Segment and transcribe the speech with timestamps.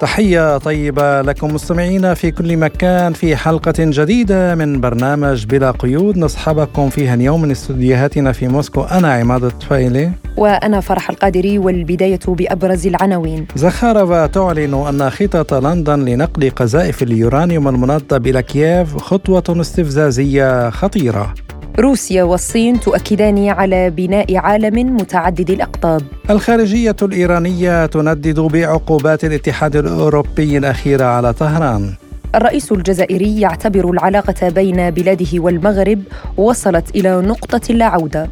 [0.00, 6.18] تحية طيبة لكم مستمعينا في كل مكان في حلقة جديدة من برنامج بلا قيود.
[6.18, 8.82] نصحبكم فيها اليوم من استديوهاتنا في موسكو.
[8.82, 10.10] أنا عماد الطفيلي.
[10.36, 13.46] وأنا فرح القادري والبداية بأبرز العناوين.
[13.56, 21.34] زخارفا تعلن أن خطط لندن لنقل قذائف اليورانيوم المنظم إلى كييف خطوة استفزازية خطيرة.
[21.78, 26.02] روسيا والصين تؤكدان على بناء عالم متعدد الأقطاب.
[26.30, 31.94] الخارجية الإيرانية تندد بعقوبات الاتحاد الأوروبي الأخيرة على طهران.
[32.34, 36.02] الرئيس الجزائري يعتبر العلاقة بين بلاده والمغرب
[36.36, 38.30] وصلت إلى نقطة لا عوده.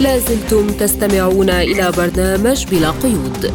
[0.00, 3.52] لازلتم تستمعون إلى برنامج بلا قيود.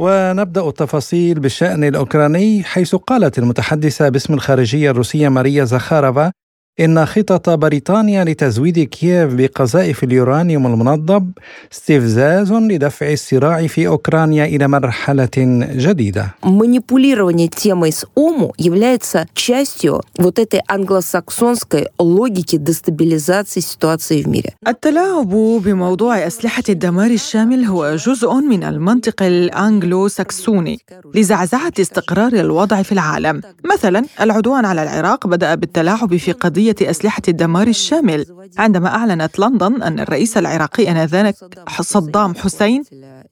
[0.00, 6.32] ونبدأ التفاصيل بالشأن الأوكراني حيث قالت المتحدثة باسم الخارجية الروسية ماريا زخارفا
[6.79, 11.31] إن خطط بريطانيا لتزويد كييف بقذائف اليورانيوم المنظم
[11.73, 16.35] استفزاز لدفع الصراع في أوكرانيا إلى مرحلة جديدة.
[16.43, 24.53] Манипулирование темой с ОМУ является частью вот этой англосаксонской логики дестабилизации ситуации в мире.
[24.67, 25.29] التلاعب
[25.63, 30.79] بموضوع أسلحة الدمار الشامل هو جزء من المنطق الأنجلو ساكسوني
[31.15, 33.41] لزعزعة استقرار الوضع في العالم.
[33.73, 38.26] مثلا العدوان على العراق بدأ بالتلاعب في قضية أسلحة الدمار الشامل.
[38.58, 41.34] عندما أعلنت لندن أن الرئيس العراقي آنذاك
[41.80, 42.82] صدام حسين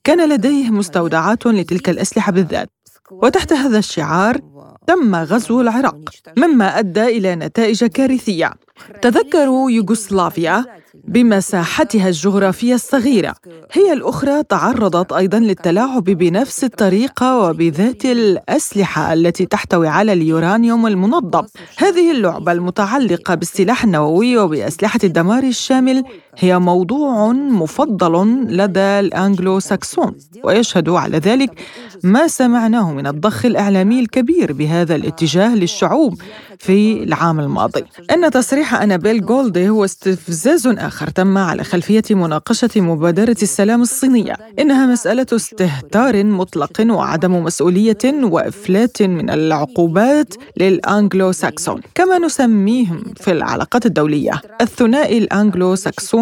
[0.03, 2.69] كان لديه مستودعات لتلك الأسلحة بالذات.
[3.11, 4.41] وتحت هذا الشعار
[4.87, 5.99] تم غزو العراق
[6.37, 8.53] مما أدى إلى نتائج كارثية.
[9.01, 10.65] تذكروا يوغوسلافيا
[11.09, 13.35] بمساحتها الجغرافية الصغيرة.
[13.71, 21.45] هي الأخرى تعرضت أيضا للتلاعب بنفس الطريقة وبذات الأسلحة التي تحتوي على اليورانيوم المنظم.
[21.77, 26.03] هذه اللعبة المتعلقة بالسلاح النووي وبأسلحة الدمار الشامل
[26.39, 31.61] هي موضوع مفضل لدى الأنجلو ساكسون ويشهد على ذلك
[32.03, 36.21] ما سمعناه من الضخ الإعلامي الكبير بهذا الاتجاه للشعوب
[36.59, 37.83] في العام الماضي.
[38.11, 44.35] إن تصريح أنابيل جولدي هو استفزاز آخر تم على خلفية مناقشة مبادرة السلام الصينية.
[44.59, 53.85] إنها مسألة استهتار مطلق وعدم مسؤولية وإفلات من العقوبات للأنجلو ساكسون كما نسميهم في العلاقات
[53.85, 54.41] الدولية.
[54.61, 55.75] الثنائي الأنجلو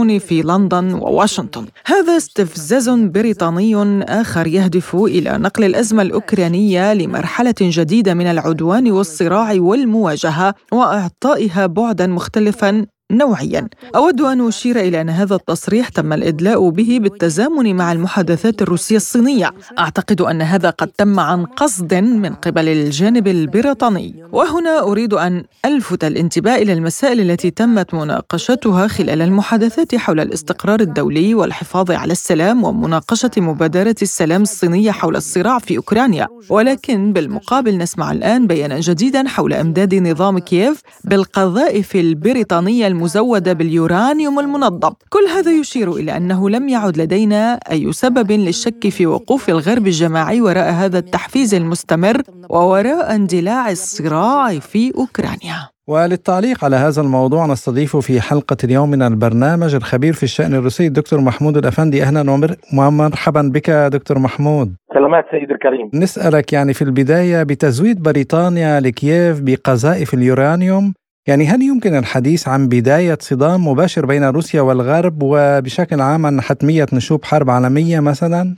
[0.08, 1.66] ساكسوني في لندن وواشنطن.
[1.86, 10.54] هذا استفزاز بريطاني آخر يهدف إلى نقل الأزمة الأوكرانية لمرحلة جديدة من العدوان والصراع والمواجهة
[10.72, 12.86] وإعطائها بعدا مختلفا.
[13.12, 13.68] نوعيا.
[13.96, 19.52] أود أن أشير إلى أن هذا التصريح تم الإدلاء به بالتزامن مع المحادثات الروسية الصينية.
[19.80, 24.24] أعتقد أن هذا قد تم عن قصد من قبل الجانب البريطاني.
[24.32, 31.34] وهنا أريد أن ألفت الانتباه إلى المسائل التي تمت مناقشتها خلال المحادثات حول الاستقرار الدولي
[31.34, 36.28] والحفاظ على السلام ومناقشة مبادرة السلام الصينية حول الصراع في أوكرانيا.
[36.50, 44.94] ولكن بالمقابل نسمع الآن بيانا جديدا حول إمداد نظام كييف بالقذائف البريطانية المزودة باليورانيوم المنظم
[45.10, 50.42] كل هذا يشير إلى أنه لم يعد لدينا أي سبب للشك في وقوف الغرب الجماعي
[50.42, 55.70] وراء هذا التحفيز المستمر ووراء اندلاع الصراع في أوكرانيا.
[55.88, 61.22] وللتعليق على هذا الموضوع نستضيف في حلقة اليوم من البرنامج الخبير في الشأن الروسي الدكتور
[61.22, 62.04] محمود الأفندي.
[62.04, 64.76] أهلا ومرحبا بك دكتور محمود.
[64.94, 65.90] سلامات سيدي الكريم.
[65.94, 70.94] نسألك يعني في البداية بتزويد بريطانيا لكييف بقذائف اليورانيوم
[71.28, 76.86] يعني هل يمكن الحديث عن بداية صدام مباشر بين روسيا والغرب وبشكل عام عن حتمية
[76.94, 78.56] نشوب حرب عالمية مثلا؟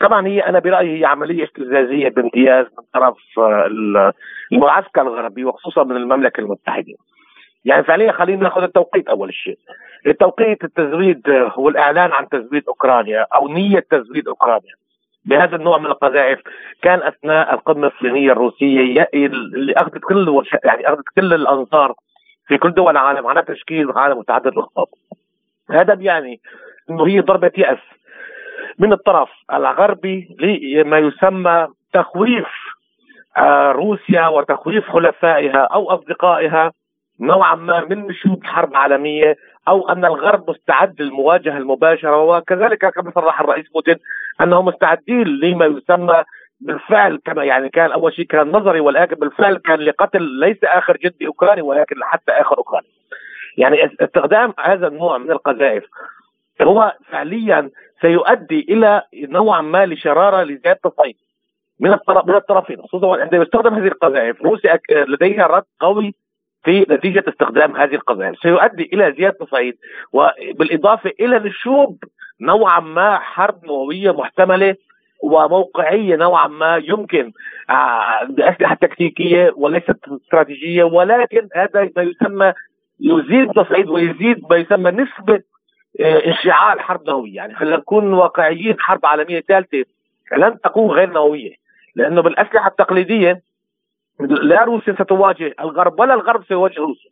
[0.00, 3.16] طبعا هي أنا برأيي هي عملية استفزازية بامتياز من طرف
[4.52, 6.94] المعسكر الغربي وخصوصا من المملكة المتحدة.
[7.64, 9.58] يعني فعليا خلينا ناخذ التوقيت أول شيء.
[10.06, 11.22] التوقيت التزويد
[11.56, 14.74] والاعلان عن تزويد أوكرانيا أو نية تزويد أوكرانيا
[15.24, 16.38] بهذا النوع من القذائف
[16.82, 21.94] كان أثناء القمة الصينية الروسية اللي اخذت كل يعني أخذت كل الانظار
[22.46, 24.86] في كل دول العالم على تشكيل عالم متعدد الاقطاب.
[25.70, 26.40] هذا بيعني
[26.90, 27.78] إنه هي ضربة يأس
[28.78, 32.46] من الطرف الغربي لما يسمى تخويف
[33.72, 36.72] روسيا وتخويف حلفائها أو أصدقائها
[37.20, 39.36] نوعا ما من نشوب حرب عالمية
[39.68, 43.96] أو أن الغرب مستعد للمواجهة المباشرة وكذلك كما صرح الرئيس بوتين
[44.40, 46.24] أنهم مستعدين لما يسمى
[46.60, 51.26] بالفعل كما يعني كان أول شيء كان نظري ولكن بالفعل كان لقتل ليس آخر جندي
[51.26, 52.86] أوكراني ولكن حتى آخر أوكراني.
[53.56, 55.84] يعني استخدام هذا النوع من القذائف
[56.62, 57.70] هو فعليا
[58.00, 61.16] سيؤدي إلى نوعا ما لشرارة لزيادة التصعيد
[61.80, 66.14] من الطرف من الطرفين خصوصا عندما يستخدم هذه القذائف روسيا لديها رد قوي
[66.64, 69.76] في نتيجة استخدام هذه القذائف سيؤدي إلى زيادة التصعيد
[70.12, 72.04] وبالإضافة إلى نشوب
[72.40, 74.76] نوعا ما حرب نووية محتملة
[75.22, 77.32] وموقعية نوعا ما يمكن
[77.70, 82.52] آه، بأسلحة تكتيكية وليست استراتيجية ولكن هذا ما يسمى
[83.00, 85.40] يزيد التصعيد ويزيد ما يسمى نسبة
[86.00, 87.36] آه، انشعال حرب نووية.
[87.36, 89.84] يعني خلينا نكون واقعيين حرب عالمية ثالثة
[90.36, 91.54] لن تكون غير نووية
[91.94, 93.42] لأنه بالأسلحة التقليدية
[94.20, 97.10] لا روسيا ستواجه الغرب ولا الغرب سيواجه روسيا.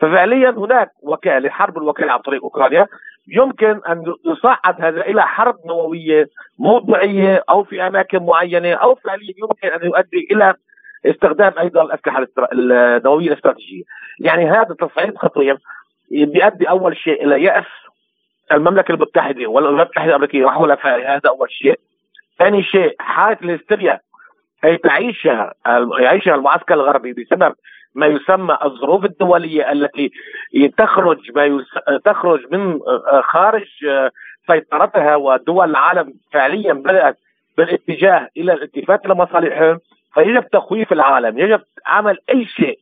[0.00, 2.86] ففعليا هناك وكالة حرب الوكالة عن طريق أوكرانيا
[3.28, 6.28] يمكن أن يصعد هذا إلى حرب نووية
[6.58, 10.54] موضوعيه أو في أماكن معينة أو فعليا يمكن أن يؤدي إلى
[11.06, 13.82] استخدام أيضا الأسلحة النووية الاستراتيجية،
[14.20, 15.58] يعني هذا تصعيد خطير
[16.10, 17.64] بيؤدي أول شيء إلى يأس
[18.52, 21.80] المملكة المتحدة والولايات المتحده الامريكيه وحلفائها هذا أول شيء.
[22.38, 24.00] ثاني شيء حالة الهستيريا
[24.64, 25.54] أي تعيشها
[25.98, 27.54] يعيشها المعسكر الغربي بسبب
[27.94, 30.10] ما يسمى الظروف الدولية التي
[30.78, 31.64] تخرج ما.
[32.04, 32.80] تخرج من
[33.22, 33.66] خارج
[34.46, 37.18] سيطرتها ودول العالم فعليا بدأت
[37.58, 39.78] بالاتجاه إلى الالتفات لمصالحهم
[40.14, 42.78] فيجب تخويف العالم يجب عمل أي شيء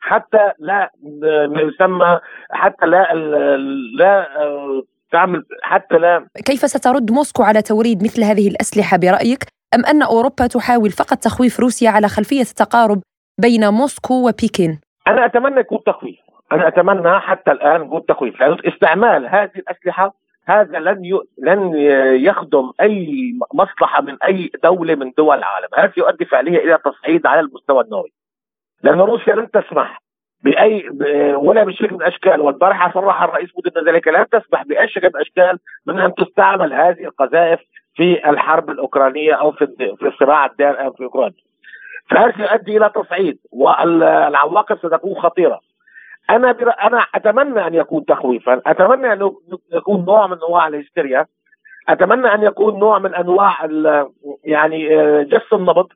[0.00, 0.90] حتى لا
[1.22, 2.20] ما يسمى
[2.50, 3.14] حتى لا
[3.98, 4.28] لا
[5.12, 9.44] تعمل حتى لا كيف سترد موسكو على توريد مثل هذه الأسلحة برأيك
[9.74, 13.02] أم أن أوروبا تحاول فقط تخويف روسيا على خلفية التقارب
[13.38, 16.18] بين موسكو وبكين؟ أنا أتمنى يكون تخويف
[16.52, 20.14] أنا أتمنى حتى الآن يكون تخويف لأن استعمال هذه الأسلحة
[20.46, 21.20] هذا لن ي...
[21.38, 21.72] لن
[22.24, 27.40] يخدم أي مصلحة من أي دولة من دول العالم، هذا يؤدي فعليا إلى تصعيد على
[27.40, 28.12] المستوى النووي.
[28.82, 30.02] لأن روسيا لن تسمح
[30.44, 30.88] بأي
[31.34, 35.58] ولا بشكل من الأشكال والبارحة صرح الرئيس بوتين ذلك لن تسمح بأي شكل من الأشكال
[35.86, 37.60] من أن تستعمل هذه القذائف
[37.94, 39.66] في الحرب الأوكرانية أو في
[39.98, 41.47] في الصراع الدائر في اوكرانيا.
[42.10, 45.60] فهذا سيؤدي إلى تصعيد والعواقب ستكون خطيرة.
[46.30, 46.70] أنا بر...
[46.82, 49.30] أنا أتمنى أن يكون تخويفا، أتمنى أن
[49.72, 51.26] يكون نوع من أنواع الهستيريا،
[51.88, 54.08] أتمنى أن يكون نوع من أنواع ال...
[54.44, 55.88] يعني آه، جس النبض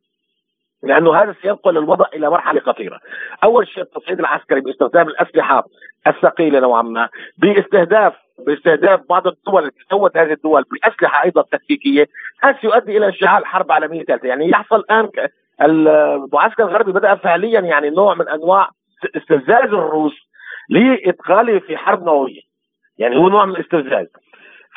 [0.82, 3.00] لأنه هذا سينقل الوضع إلى مرحلة خطيرة.
[3.44, 5.64] أول شيء التصعيد العسكري باستخدام الأسلحة
[6.06, 7.08] الثقيلة نوعا ما،
[7.38, 8.14] باستهداف
[8.46, 12.06] باستهداف بعض الدول التي سوت هذه الدول بأسلحة أيضا تكتيكية،
[12.42, 15.10] هذا سيؤدي إلى اشعال حرب عالمية ثالثه، يعني يحصل الآن
[15.62, 18.68] المعسكر الغربي بدأ فعليا يعني نوع من أنواع
[19.16, 20.28] استفزاز الروس
[20.68, 22.40] لادخاله في حرب نووية.
[22.98, 24.06] يعني هو نوع من الاستفزاز.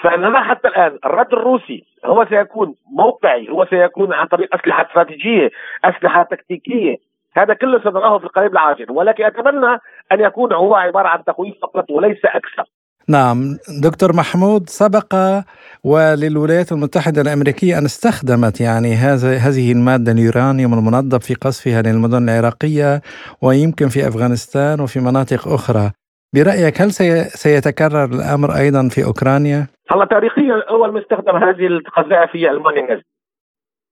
[0.01, 5.49] فنرى حتى الآن الرد الروسي هو سيكون موقعي هو سيكون عن طريق أسلحة استراتيجية
[5.85, 6.97] أسلحة تكتيكية
[7.33, 9.79] هذا كله سنراه في القريب العاجل ولكن أتمنى
[10.11, 12.63] أن يكون هو عبارة عن تخويف فقط وليس أكثر
[13.09, 13.37] نعم
[13.83, 15.15] دكتور محمود سبق
[15.83, 23.01] وللولايات المتحدة الأمريكية أن استخدمت يعني هذه المادة اليورانيوم المنظف في قصفها للمدن العراقية
[23.41, 25.91] ويمكن في أفغانستان وفي مناطق أخرى.
[26.35, 26.91] برأيك هل
[27.43, 33.15] سيتكرر الأمر أيضا في أوكرانيا؟ هلا تاريخيا أول ما استخدم هذه القذائف هي ألمانيا النازية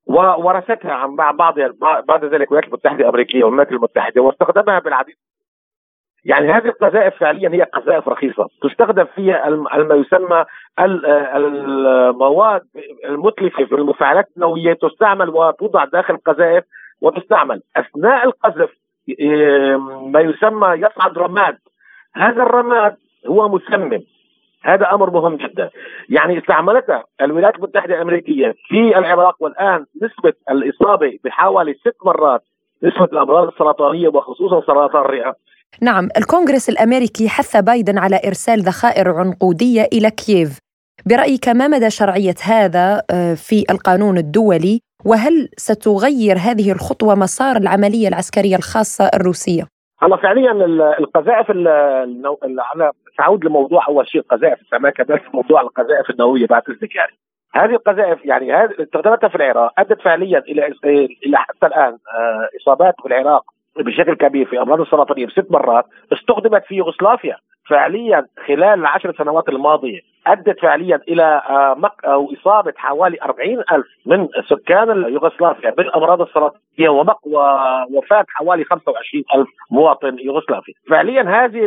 [0.06, 1.56] وورثتها عن بعض
[2.08, 5.16] بعد ذلك الولايات المتحدة الأمريكية والولايات المتحدة واستخدمها بالعديد.
[6.26, 8.48] يعني هذه القذائف فعليا هي قذائف رخيصة.
[8.62, 10.46] تستخدم فيها ما يسمى
[10.80, 12.62] المواد
[13.06, 14.74] المتلفة في المفاعلات النووية.
[14.74, 16.64] تستعمل وتوضع داخل القذائف
[17.02, 17.62] وتستعمل.
[17.78, 18.70] أثناء القذف
[20.12, 21.58] ما يسمى يصعد رماد.
[22.16, 22.96] هذا الرماد
[23.28, 24.04] هو مسمم.
[24.64, 25.70] هذا أمر مهم جدا.
[26.10, 32.42] يعني استعملتها الولايات المتحدة الأمريكية في العراق والآن نسبة الإصابة بحوالي ست مرات
[32.84, 35.36] نسبة الأمراض السرطانية وخصوصا سرطان الرئة
[35.82, 40.60] نعم الكونغرس الأمريكي حث بايدن على إرسال ذخائر عنقودية إلى كييف.
[41.06, 48.08] برأيك ما مدى شرعية هذا آه، في القانون الدولي؟ وهل ستغير هذه الخطوة مسار العملية
[48.08, 49.64] العسكرية الخاصة الروسية؟
[50.02, 50.52] هلا فعليا
[51.00, 57.14] القذائف أنا سأعود لموضوع أول شيء قذائف السماكه بس موضوع القذائف النووية بعد اذنك يعني
[57.54, 60.68] هذه القذائف يعني هذه استخداماتها في العراق أدت فعليا إلى
[61.26, 63.44] إلى حتى الآن آه، إصابات في العراق
[63.78, 67.38] بشكل كبير في أمراض السرطانية بست مرات استخدمت في يوغوسلافيا
[67.70, 73.86] فعليا خلال العشر سنوات الماضية أدت فعليا إلى آه، مق أو إصابة حوالي 40 ألف
[74.06, 80.74] من سكان يوغوسلافيا بالأمراض السرطانية ووفاه حوالي 25 ألف مواطن يوغوسلافي.
[80.90, 81.66] فعليا هذه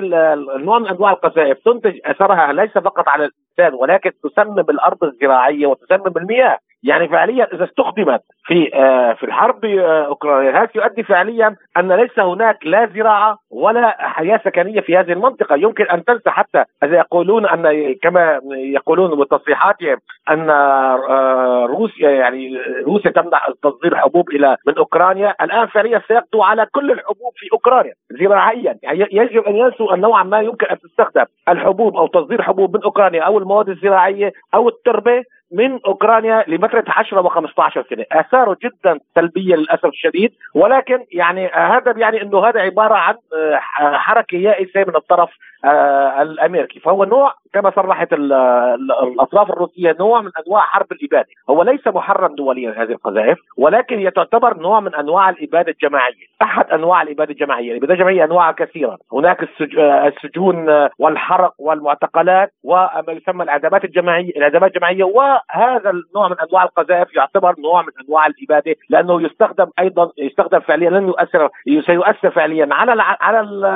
[0.57, 6.13] النوع من أنواع القذائف تنتج أثرها ليس فقط على الإنسان ولكن تسمم الأرض الزراعية وتسمم
[6.17, 11.93] المياه يعني فعليا إذا استخدمت في آه، في الحرب آه، أوكرانيا هذا يؤدي فعليا أن
[11.93, 15.57] ليس هناك لا زراعة ولا حياة سكنية في هذه المنطقة.
[15.57, 19.97] يمكن أن تنسى حتى إذا يقولون أن كما يقولون بتصريحاتهم
[20.31, 25.35] أن آه، روسيا يعني روسيا تمنع تصدير حبوب إلى من أوكرانيا.
[25.43, 28.79] الآن فعليا سيقضوا على كل الحبوب في أوكرانيا زراعيا.
[28.83, 32.83] يعني يجب أن ينسوا أن نوعا ما يمكن أن تستخدم الحبوب أو تصدير حبوب من
[32.83, 35.23] أوكرانيا أو المواد الزراعية أو التربة
[35.53, 42.23] من أوكرانيا لفتره 10 و15 سنة، آثاره جدا سلبية للأسف الشديد ولكن يعني هذا يعني
[42.23, 48.13] إنه هذا عبارة عن آه، حركة يائسة من الطرف آه، الأمريكي، فهو نوع كما صرحت
[48.13, 54.11] الأطراف الروسية نوع من أنواع حرب الإبادة، هو ليس محرم دوليا هذه القذائف ولكن هي
[54.11, 59.49] تعتبر نوع من أنواع الإبادة الجماعية، أحد أنواع الإبادة الجماعية، الإبادة الجماعية أنواع كثيرة، هناك
[59.79, 65.05] آه، السجون والحرق والمعتقلات وما يسمى الاعدامات الجماعيه، الاعدامات الجماعية.
[65.05, 70.91] وهذا النوع من أنواع القذائف يعتبر نوع من أنواع الإبادة لأنه يستخدم أيضا يستخدم فعليا
[70.91, 71.49] لن يؤثر
[71.87, 73.67] سيؤثر فعليا على على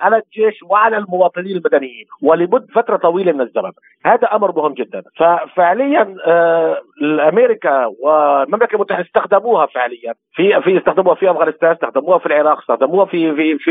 [0.00, 1.27] على الجيش وعلى المواطنين.
[1.36, 3.70] المدنيين ولمدة فترة طويلة من الزمن.
[4.04, 5.02] هذا أمر مهم جدا.
[5.16, 10.14] ففعليا آه، أمريكا والمملكة المتحدة استخدموها فعليا.
[10.32, 13.70] في في استخدموها في أفغانستان استخدموها في العراق استخدموها في في في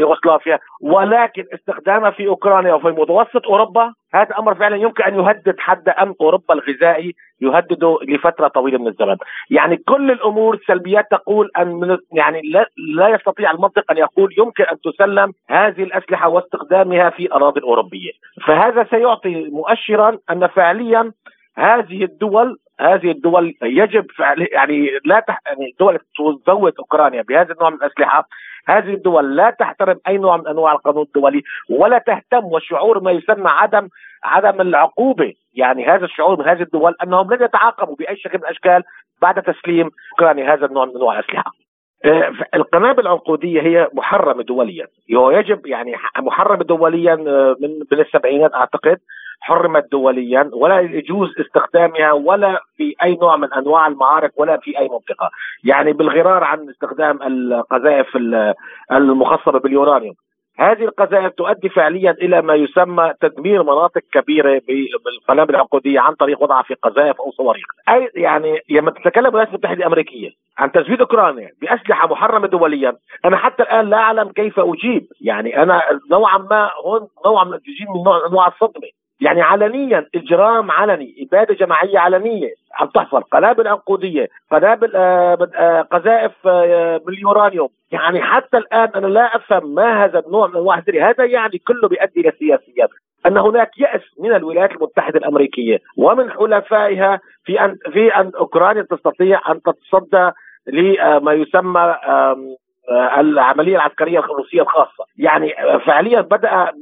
[0.00, 5.88] يوغوسلافيا ولكن استخدامها في أوكرانيا وفي متوسط أوروبا هذا أمر فعلا يمكن أن يهدد حد
[5.88, 9.16] أمن أوروبا الغذائي يهدده لفترة طويلة من الزمن،
[9.50, 14.76] يعني كل الأمور السلبيات تقول أن يعني لا, لا يستطيع المنطق أن يقول يمكن أن
[14.80, 18.10] تسلم هذه الأسلحة واستخدامها في أراضي أوروبية،
[18.46, 21.12] فهذا سيعطي مؤشرا أن فعليا
[21.58, 25.40] هذه الدول هذه الدول يجب فعل يعني لا تح...
[25.46, 25.98] يعني الدول
[26.46, 28.28] تزود أوكرانيا بهذا النوع من الأسلحة
[28.68, 33.50] هذه الدول لا تحترم أي نوع من أنواع القانون الدولي ولا تهتم والشعور ما يسمى
[33.50, 33.88] عدم
[34.24, 35.34] عدم العقوبة.
[35.54, 38.82] يعني هذا الشعور من هذه الدول أنهم لن يتعاقبوا بأي شكل من الأشكال
[39.22, 41.52] بعد تسليم أوكرانيا هذا النوع من أنواع الأسلحة.
[42.04, 44.86] آه، القنابل العنقودية هي محرمة دوليا.
[45.14, 48.98] هو يجب يعني محرمة دوليا آه، من من السبعينات أعتقد.
[49.40, 54.88] حرمت دوليا ولا يجوز استخدامها ولا في أي نوع من أنواع المعارك ولا في أي
[54.88, 55.30] منطقة،
[55.64, 58.06] يعني بالغرار عن استخدام القذائف
[58.92, 60.14] المخصبة باليورانيوم.
[60.60, 64.62] هذه القذائف تؤدي فعليا إلى ما يسمى تدمير مناطق كبيرة
[65.04, 69.78] بالقنابل العنقودية عن طريق وضعها في قذائف أو صواريخ، اي يعني لما تتكلم الولايات المتحدة
[69.78, 75.62] الأمريكية عن تزويد أوكرانيا بأسلحة محرمة دوليا، أنا حتى الآن لا أعلم كيف أجيب، يعني
[75.62, 77.58] أنا نوعا ما هون نوعا من
[77.94, 78.88] من نوع انواع الصدمة،
[79.20, 83.20] يعني علنيا إجرام علني إبادة جماعية علنية عم تحصل.
[83.22, 90.04] قنابل عنقوديه قنابل آه, آه، قذائف آه باليورانيوم يعني حتى الآن أنا لا أفهم ما
[90.04, 92.90] هذا النوع من أنواع هذا يعني كله بيؤدي إلى سياسيات
[93.26, 99.40] أن هناك يأس من الولايات المتحدة الأمريكية ومن حلفائها في أن في أن أوكرانيا تستطيع
[99.48, 100.30] أن تتصدى
[100.66, 101.96] لما يسمى
[103.18, 105.04] العملية العسكرية الروسيه الخاصة.
[105.18, 105.54] يعني
[105.86, 106.72] فعليا بدأ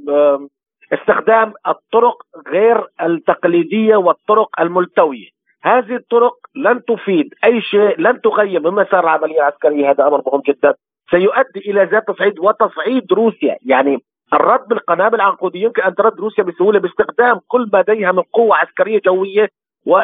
[0.92, 5.28] استخدام الطرق غير التقليدية والطرق الملتوية.
[5.62, 9.90] هذه الطرق لن تفيد أي شيء لن تغير من مسار العملية العسكرية.
[9.90, 10.74] هذا أمر مهم جدا.
[11.10, 13.56] سيؤدي إلى ذات تصعيد وتصعيد روسيا.
[13.66, 13.98] يعني
[14.32, 19.00] الرد بالقنابل العنقودية يمكن أن ترد روسيا بسهولة باستخدام كل ما لديها من قوة عسكرية
[19.04, 19.48] جوية
[19.86, 20.00] و.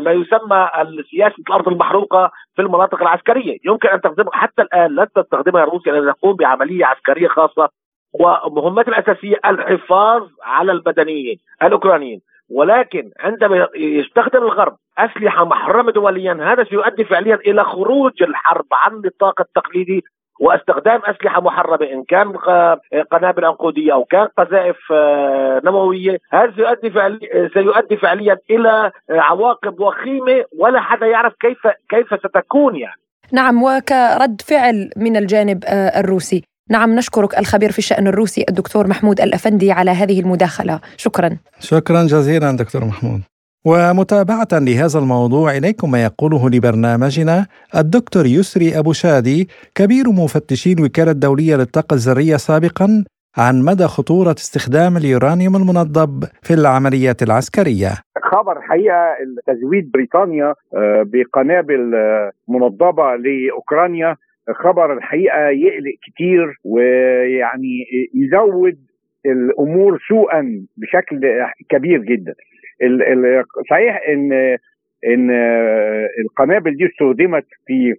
[0.00, 0.70] ما يسمى
[1.10, 6.14] سياسه الأرض المحروقة في المناطق العسكرية، يمكن أن تستخدمها حتى الآن لن تستخدمها روسيا لأن
[6.14, 7.68] تقوم بعملية عسكرية خاصة
[8.12, 12.20] ومهمته الأساسية الحفاظ على المدنيين الأوكرانيين.
[12.50, 19.40] ولكن عندما يستخدم الغرب أسلحة محرمة دوليا هذا سيؤدي فعليا إلى خروج الحرب عن النطاق
[19.40, 20.04] التقليدي
[20.40, 22.32] واستخدام أسلحة محرمة إن كان
[23.12, 26.18] قنابل عنقوديه أو كان قذائف آه، نووية.
[26.32, 33.00] هذا سيؤدي فعليا سيؤدي فعليا إلى عواقب وخيمة ولا حدا يعرف كيف كيف ستكون يعني.
[33.32, 36.49] نعم وكرد فعل من الجانب آه، الروسي.
[36.70, 40.80] نعم نشكرك الخبير في الشأن الروسي الدكتور محمود الأفندي على هذه المداخلة.
[40.96, 41.36] شكرا.
[41.60, 43.20] شكرا جزيلا دكتور محمود.
[43.64, 47.46] ومتابعة لهذا الموضوع إليكم ما يقوله لبرنامجنا
[47.76, 53.04] الدكتور يسري أبو شادي كبير مفتشي الوكالة الدولية للطاقة الذرية سابقا
[53.36, 57.90] عن مدى خطورة استخدام اليورانيوم المنضب في العمليات العسكرية.
[58.32, 59.04] خبر حقيقة
[59.46, 64.16] تزويد بريطانيا آه، بقنابل آه، منضبة لأوكرانيا
[64.48, 68.78] خبر الحقيقة يقلق كتير ويعني يزود
[69.26, 71.20] الأمور سوءا بشكل
[71.68, 72.34] كبير جدا.
[73.70, 74.32] صحيح ان
[75.06, 75.30] ان
[76.24, 77.94] القنابل دي استخدمت في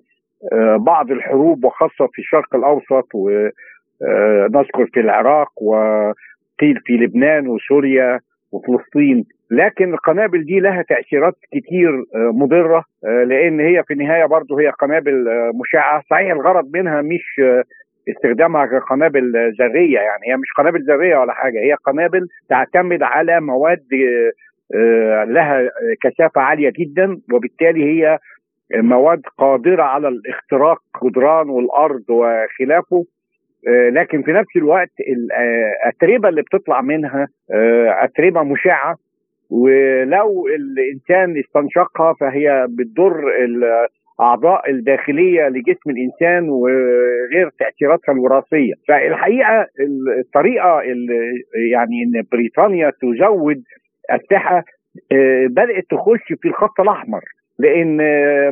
[0.78, 8.20] بعض الحروب وخاصة في الشرق الأوسط ونذكر في العراق وقيل في لبنان وسوريا
[8.52, 9.26] وفلسطين.
[9.51, 14.70] لكن القنابل دي لها تأثيرات كتير آه، مضرة آه، لأن هي في النهاية برضه هي
[14.70, 16.03] قنابل آه، مشعة.
[16.10, 17.41] صحيح الغرض منها مش
[18.10, 20.22] استخدامها كقنابل ذرية يعني.
[20.27, 23.86] هي مش قنابل ذرية ولا حاجة هي قنابل تعتمد على مواد
[25.27, 25.70] لها
[26.01, 28.20] كثافة عالية جدا وبالتالي هي
[28.75, 33.05] مواد قادرة على الاختراق جدران والأرض وخلافه.
[33.91, 37.27] لكن في نفس الوقت الاتربه اللي بتطلع منها
[38.03, 38.96] اتربه مشعة.
[39.51, 48.74] ولو الإنسان استنشقها فهي بتضر الأعضاء الداخلية لجسم الإنسان وغير تأثيراتها الوراثية.
[48.88, 49.67] فالحقيقة
[50.20, 53.63] الطريقة اللي يعني إن بريطانيا تزود
[54.10, 54.63] اسلحه
[55.50, 57.22] بدأت تخش في الخط الأحمر.
[57.60, 57.98] لأن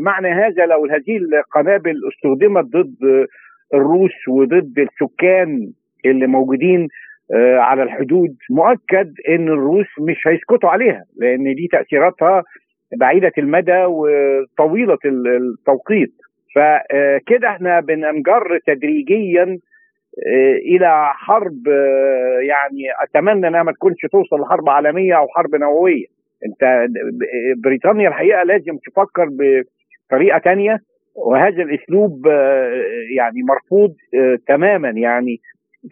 [0.02, 3.26] معنى هذا لو هذه القنابل استخدمت ضد
[3.74, 5.72] الروس وضد السكان
[6.06, 6.88] اللي موجودين
[7.58, 12.44] على الحدود مؤكد إن الروس مش هيسكتوا عليها لأن دي تأثيراتها
[13.00, 16.14] بعيدة المدى وطويلة التوقيت.
[16.56, 19.58] فكده إحنا بننجر تدريجيا
[20.66, 21.68] إلى حرب
[22.48, 26.06] يعني أتمنى إنها ما تكونش توصل لحرب عالمية أو حرب نووية.
[26.46, 26.88] أنت
[27.64, 29.28] بريطانيا الحقيقة لازم تفكر
[30.10, 30.80] بطريقة تانية
[31.16, 32.28] وهذا الأسلوب
[33.16, 33.96] يعني مرفوض
[34.48, 34.90] تماما.
[34.90, 35.40] يعني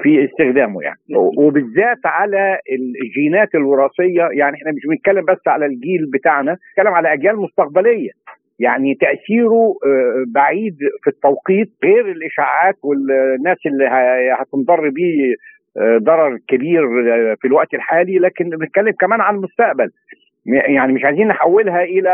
[0.01, 0.99] في استخدامه يعني.
[1.37, 2.59] وبالذات على
[3.03, 8.09] الجينات الوراثية يعني إحنا مش بنتكلم بس على الجيل بتاعنا بنتكلم على أجيال مستقبلية.
[8.59, 9.75] يعني تأثيره
[10.27, 13.85] بعيد في التوقيت غير الإشاعات والناس اللي
[14.39, 15.33] هتنضر بيه
[15.97, 16.81] ضرر كبير
[17.41, 19.89] في الوقت الحالي لكن بنتكلم كمان عن المستقبل.
[20.45, 22.09] يعني مش عايزين نحولها إلى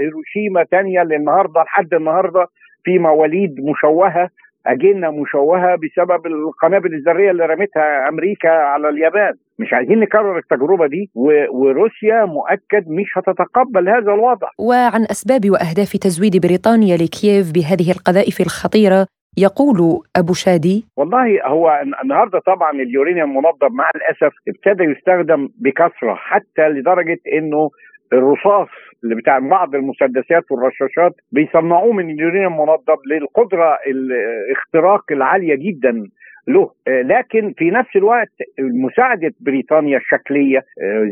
[0.00, 2.46] هيروشيما تانية للنهاردة لحد النهارده
[2.84, 4.30] في مواليد مشوهة.
[4.66, 9.32] أجنة مشوهة بسبب القنابل الذرية اللي رمتها أمريكا على اليابان.
[9.58, 11.10] مش عايزين نكرر التجربة دي
[11.50, 14.48] وروسيا مؤكد مش هتتقبل هذا الوضع.
[14.58, 19.06] وعن أسباب وأهداف تزويد بريطانيا لكييف بهذه القذائف الخطيرة
[19.38, 20.84] يقول أبو شادي.
[20.96, 27.70] والله هو النهارده طبعا اليورانيوم المنظم مع الأسف ابتدى يستخدم بكثرة حتى لدرجة إنه
[28.12, 28.68] الرصاص
[29.06, 36.02] اللي بتاع بعض المسدسات والرشاشات بيصنعوه من اليورانيوم المنظم للقدرة الاختراق العالية جدا
[36.48, 36.70] له.
[36.88, 40.60] لكن في نفس الوقت مساعدة بريطانيا الشكلية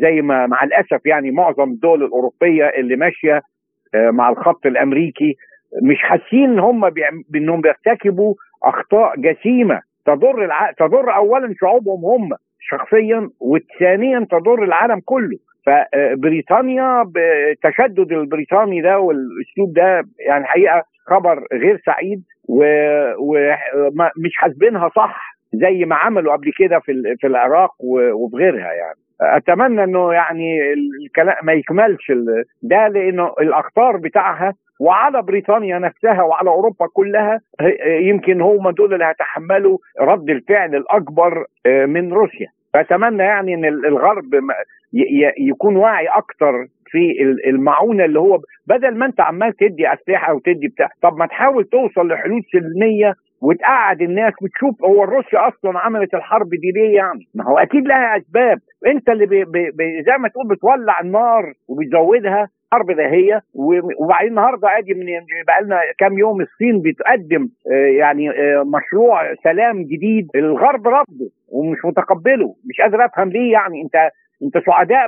[0.03, 3.41] زي ما مع الأسف يعني معظم الدول الأوروبية اللي ماشية
[3.95, 5.35] مع الخط الأمريكي
[5.83, 6.91] مش حاسين هم
[7.29, 10.73] بانهم بيرتكبوا أخطاء جسيمة تضر الع...
[10.73, 12.31] تضر اولا شعوبهم هم
[12.61, 15.39] شخصيا وثانيا تضر العالم كله.
[15.67, 22.23] فبريطانيا بالتشدد البريطاني ده والأسلوب ده يعني حقيقة خبر غير سعيد
[23.19, 27.71] ومش حاسبينها صح زي ما عملوا قبل كده في في العراق
[28.15, 28.99] وفي غيرها يعني.
[29.21, 30.73] أتمنى إنه يعني
[31.07, 32.13] الكلام ما يكملش
[32.63, 37.41] ده لإنه الأخطار بتاعها وعلى بريطانيا نفسها وعلى أوروبا كلها
[37.87, 42.47] يمكن هم دول اللي هيتحملوا رد الفعل الأكبر من روسيا.
[42.75, 44.25] فأتمنى يعني إن الغرب
[45.39, 46.53] يكون واعي أكتر
[46.91, 51.65] في المعونة اللي هو بدل ما أنت عمال تدي أسلحة وتدي بتاع طب ما تحاول
[51.65, 57.45] توصل لحلول سلمية وتقعد الناس وتشوف هو روسيا أصلا عملت الحرب دي ليه يعني؟ ما
[57.45, 62.91] هو أكيد لها أسباب، أنت اللي بي بي زي ما تقول بتولع النار وبتزودها حرب
[62.91, 65.07] دهية وبعدين النهارده عادي من
[65.47, 67.49] بقى لنا كام يوم الصين بتقدم
[67.99, 68.29] يعني
[68.77, 70.29] مشروع سلام جديد.
[70.35, 73.83] الغرب رفضه ومش متقبله مش قادر أفهم ليه يعني.
[73.83, 74.11] أنت
[74.45, 75.07] انت سعداء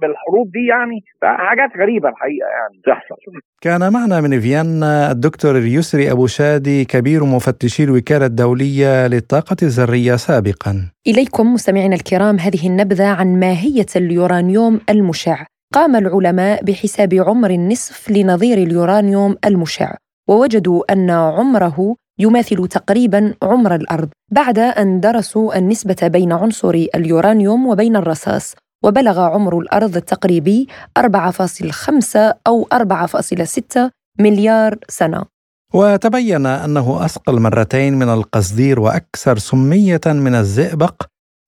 [0.00, 3.16] بالحروب دي يعني حاجات غريبة الحقيقة يعني تحصل
[3.60, 10.90] كان معنا من فيينا الدكتور اليسري أبو شادي كبير مفتشي الوكالة الدولية للطاقة الذرية سابقا.
[11.06, 15.44] إليكم مستمعينا الكرام هذه النبذة عن ماهية اليورانيوم المشع.
[15.74, 19.94] قام العلماء بحساب عمر النصف لنظير اليورانيوم المشع
[20.28, 27.96] ووجدوا أن عمره يماثل تقريبا عمر الأرض بعد أن درسوا النسبة بين عنصر اليورانيوم وبين
[27.96, 35.24] الرصاص وبلغ عمر الأرض التقريبي 4.5 أو 4.6 مليار سنة.
[35.74, 41.02] وتبين أنه أثقل مرتين من القصدير وأكثر سمية من الزئبق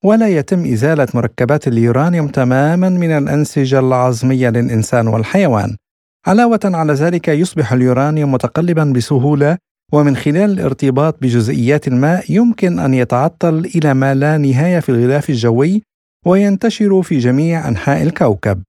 [0.04, 5.76] ولا يتم إزالة مركبات اليورانيوم تماما من الأنسجة العظمية للإنسان والحيوان.
[6.26, 9.58] علاوة على ذلك يصبح اليورانيوم متقلبا بسهولة
[9.92, 15.82] ومن خلال الارتباط بجزيئيات الماء يمكن أن يتعطل إلى ما لا نهاية في الغلاف الجوي
[16.26, 18.62] وينتشر في جميع أنحاء الكوكب.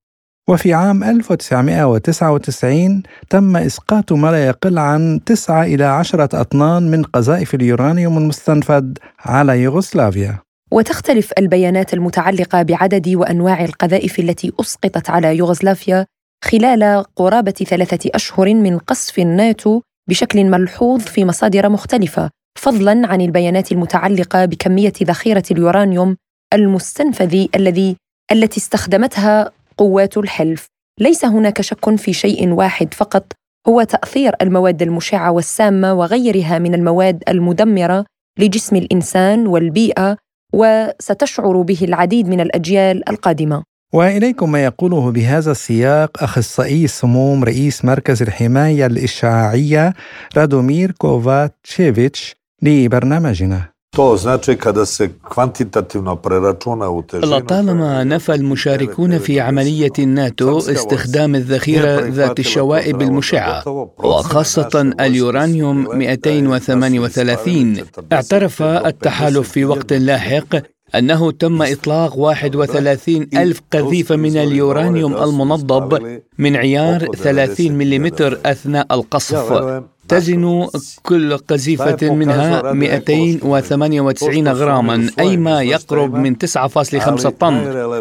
[0.49, 7.55] وفي عام 1999 تم إسقاط ما لا يقل عن 9 إلى 10 أطنان من قذائف
[7.55, 10.39] اليورانيوم المستنفد على يوغوسلافيا.
[10.71, 16.05] وتختلف البيانات المتعلقة بعدد وأنواع القذائف التي أسقطت على يوغوسلافيا
[16.43, 23.71] خلال قرابة ثلاثة أشهر من قصف الناتو بشكل ملحوظ في مصادر مختلفة فضلا عن البيانات
[23.71, 26.15] المتعلقة بكمية ذخيرة اليورانيوم
[26.53, 27.95] المستنفذ الذي
[28.31, 30.67] التي استخدمتها قوات الحلف.
[30.99, 33.33] ليس هناك شك في شيء واحد فقط
[33.67, 38.05] هو تأثير المواد المشعة والسامة وغيرها من المواد المدمرة
[38.39, 40.17] لجسم الإنسان والبيئة
[40.53, 43.63] وستشعر به العديد من الأجيال القادمة.
[43.93, 49.93] وإليكم ما يقوله بهذا السياق أخصائي السموم رئيس مركز الحماية الإشعاعية
[50.37, 53.77] رادومير كوفاتشيفيتش لبرنامجنا.
[53.95, 57.37] To znači kada se kvantitativno preračuna u težinu...
[57.37, 63.63] لطالما نفى المشاركون في عملية الناتو استخدام الذخيرة ذات الشوائب المشعة
[63.97, 67.77] وخاصة اليورانيوم 238
[68.13, 70.55] اعترف التحالف في وقت لاحق
[70.95, 78.11] أنه تم إطلاق 31 ألف قذيفة من اليورانيوم المنضب من عيار 30 ملم
[78.45, 79.83] أثناء القصف.
[80.09, 80.67] تزن
[81.03, 87.53] كل قذيفة منها 298 غراما أي ما يقرب من 9.5 طن.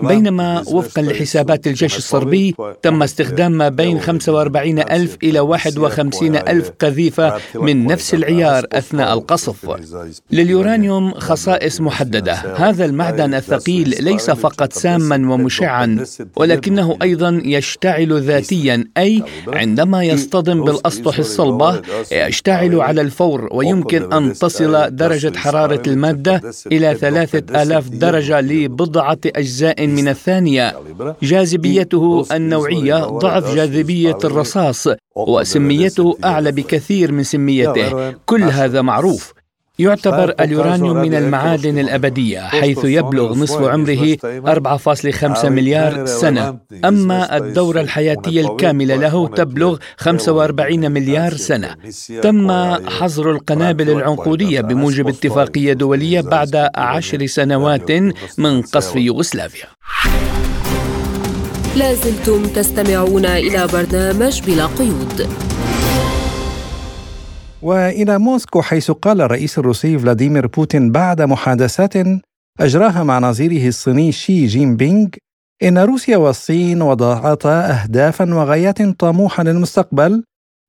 [0.07, 7.39] بينما وفقا لحسابات الجيش الصربي تم استخدام ما بين 45 ألف إلى 51 ألف قذيفة
[7.55, 9.57] من نفس العيار أثناء القصف.
[10.31, 12.33] لليورانيوم خصائص محددة.
[12.57, 16.05] هذا المعدن الثقيل ليس فقط ساما ومشعا
[16.37, 21.81] ولكنه أيضا يشتعل ذاتيا أي عندما يصطدم بالأسطح الصلبة
[22.13, 26.41] يشتعل على الفور ويمكن أن تصل درجة حرارة المادة
[26.73, 30.75] إلى ثلاثة آلاف درجة لبضعة أجزاء من الثانية.
[31.23, 38.15] جاذبيته النوعية ضعف جاذبية الرصاص وسميته أعلى بكثير من سميته.
[38.27, 39.36] كل هذا معروف.
[39.79, 46.59] يعتبر اليورانيوم من المعادن الأبدية حيث يبلغ نصف عمره 4.5 مليار سنة.
[46.85, 51.77] أما الدورة الحياتية الكاملة له تبلغ 45 مليار سنة.
[52.23, 52.51] تم
[52.89, 57.91] حظر القنابل العنقودية بموجب اتفاقية دولية بعد عشر سنوات
[58.39, 59.67] من قصف يوغوسلافيا.
[61.77, 65.29] لازلتم تستمعون إلى برنامج بلا قيود.
[67.67, 71.95] وإلى موسكو حيث قال الرئيس الروسي فلاديمير بوتين بعد محادثات
[72.61, 75.09] أجراها مع نظيره الصيني شي جين بينغ
[75.63, 80.25] إن روسيا والصين وضعتا اهدافا وغايات طموحه للمستقبل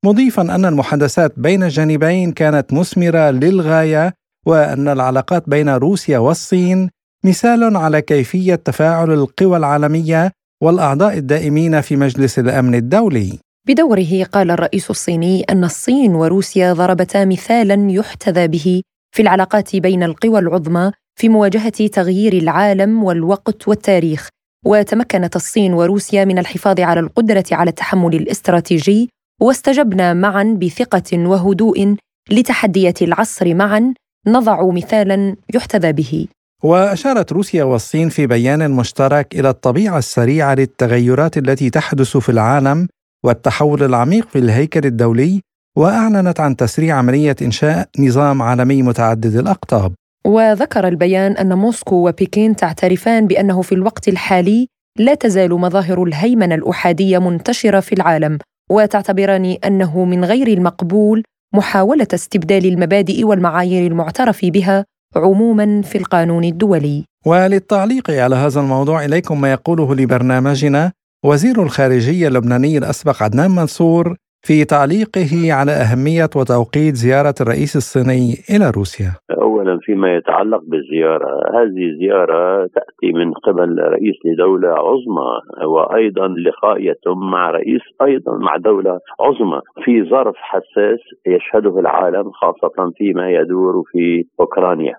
[0.06, 4.14] مضيفا أن المحادثات بين الجانبين كانت مثمرة للغاية
[4.46, 6.90] وأن العلاقات بين روسيا والصين
[7.26, 10.32] مثال على كيفية تفاعل القوى العالمية
[10.64, 13.40] والأعضاء الدائمين في مجلس الأمن الدولي.
[13.68, 18.82] بدوره قال الرئيس الصيني أن الصين وروسيا ضربتا مثالا يحتذى به
[19.16, 24.30] في العلاقات بين القوى العظمى في مواجهة تغيير العالم والوقت والتاريخ.
[24.66, 29.10] وتمكنت الصين وروسيا من الحفاظ على القدرة على التحمل الاستراتيجي
[29.42, 31.96] واستجبنا معا بثقة وهدوء
[32.32, 33.94] لتحديات العصر معا
[34.28, 36.28] نضع مثالا يحتذى به.
[36.64, 42.88] وأشارت روسيا والصين في بيان مشترك إلى الطبيعة السريعة للتغيرات التي تحدث في العالم
[43.28, 45.42] والتحول العميق في الهيكل الدولي
[45.78, 49.94] وأعلنت عن تسريع عملية إنشاء نظام عالمي متعدد الأقطاب
[50.28, 54.68] وذكر البيان أن موسكو وبكين تعترفان بأنه في الوقت الحالي
[55.00, 58.38] لا تزال مظاهر الهيمنة الأحادية منتشرة في العالم
[58.70, 61.24] وتعتبران أنه من غير المقبول
[61.56, 64.86] محاولة استبدال المبادئ والمعايير المعترف بها
[65.16, 67.06] عموما في القانون الدولي.
[67.26, 70.92] وللتعليق على هذا الموضوع إليكم ما يقوله لبرنامجنا
[71.30, 74.06] وزير الخارجية اللبناني الأسبق عدنان منصور
[74.48, 79.12] في تعليقه على أهمية وتوقيت زيارة الرئيس الصيني إلى روسيا.
[79.42, 85.32] أولا فيما يتعلق بالزيارة هذه زيارة تأتي من قبل رئيس لدولة عظمى
[85.74, 92.92] وأيضا لقاء يتم مع رئيس أيضا مع دولة عظمى في ظرف حساس يشهده العالم خاصة
[92.98, 94.96] فيما يدور في أوكرانيا.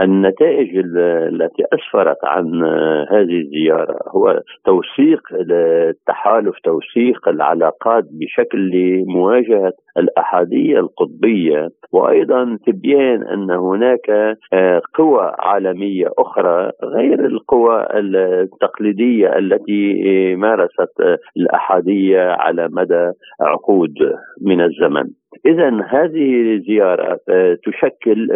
[0.00, 2.64] النتائج التي أسفرت عن
[3.10, 14.36] هذه الزيارة هو توثيق التحالف توثيق العلاقات بشكل لمواجهة الأحادية القطبية وأيضا تبيان أن هناك
[14.94, 19.94] قوى عالمية أخرى غير القوى التقليدية التي
[20.36, 23.10] مارست الأحادية على مدى
[23.40, 23.94] عقود
[24.42, 25.04] من الزمن.
[25.46, 27.20] اذا هذه الزيارة
[27.66, 28.28] تشكل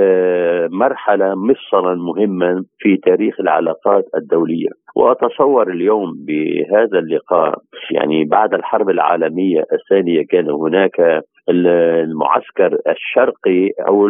[0.70, 4.68] مرحلة مفصلا مهما في تاريخ العلاقات الدولية.
[4.98, 7.58] وأتصور اليوم بهذا اللقاء
[7.90, 14.08] يعني بعد الحرب العالمية الثانية كان هناك المعسكر الشرقي أو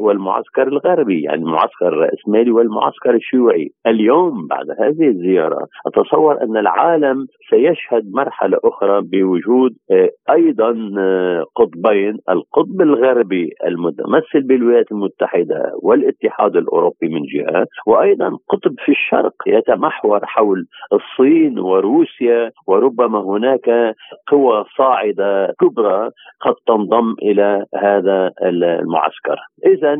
[0.00, 3.68] والمعسكر الغربي يعني المعسكر الرأسمالي والمعسكر الشيوعي.
[3.86, 12.18] اليوم بعد هذه الزيارة أتصور أن العالم سيشهد مرحلة أخرى بوجود آه، أيضا آه، قطبين
[12.30, 20.66] القطب الغربي المتمثل بالولايات المتحدة والاتحاد الأوروبي من جهة وأيضا قطب في الشرق يتمحور حول
[20.92, 23.94] الصين وروسيا وربما هناك
[24.28, 29.36] قوى صاعدة كبرى قد تنضم إلى هذا المعسكر.
[29.66, 29.96] اذا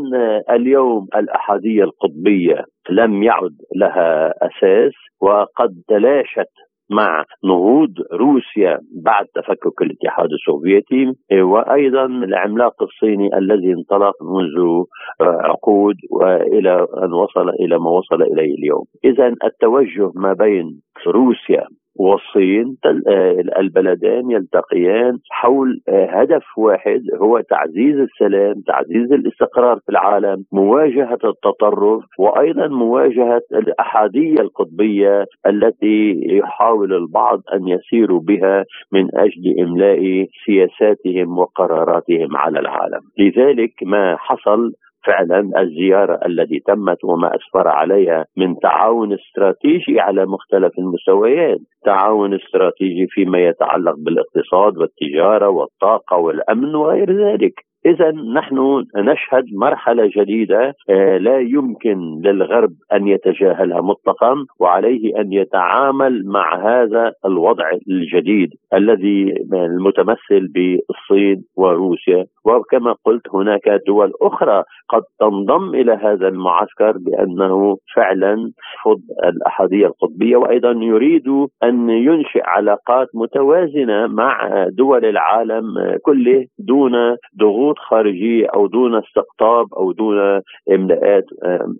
[0.50, 6.50] اليوم الأحادية القطبية لم يعد لها أساس وقد تلاشت
[6.90, 14.84] مع نهوض روسيا بعد تفكك الاتحاد السوفيتي وأيضا العملاق الصيني الذي انطلق منذ
[15.20, 18.84] عقود وإلى أن وصل إلى ما وصل إليه اليوم.
[19.04, 21.66] اذا التوجه ما بين روسيا
[21.98, 22.76] والصين
[23.08, 31.18] آه، البلدان يلتقيان حول آه، هدف واحد هو تعزيز السلام تعزيز الاستقرار في العالم مواجهة
[31.24, 41.38] التطرف وأيضا مواجهة الأحادية القطبية التي يحاول البعض أن يسيروا بها من أجل إملاء سياساتهم
[41.38, 43.00] وقراراتهم على العالم.
[43.18, 44.72] لذلك ما حصل
[45.08, 53.06] فعلا الزيارة التي تمت وما أسفر عليها من تعاون استراتيجي على مختلف المستويات، تعاون استراتيجي
[53.08, 57.54] فيما يتعلق بالاقتصاد والتجارة والطاقة والأمن وغير ذلك.
[57.88, 66.22] إذا نحن نشهد مرحلة جديدة آه، لا يمكن للغرب أن يتجاهلها مطلقا وعليه أن يتعامل
[66.26, 72.24] مع هذا الوضع الجديد الذي المتمثل بالصين وروسيا.
[72.44, 78.52] وكما قلت هناك دول أخرى قد تنضم إلى هذا المعسكر بأنه فعلا
[78.84, 81.28] فض الأحادية القطبية وأيضا يريد
[81.62, 85.64] أن ينشئ علاقات متوازنة مع دول العالم
[86.02, 86.92] كله دون
[87.38, 90.16] ضغوط خارجيه أو دون استقطاب أو دون
[90.74, 91.24] املاءات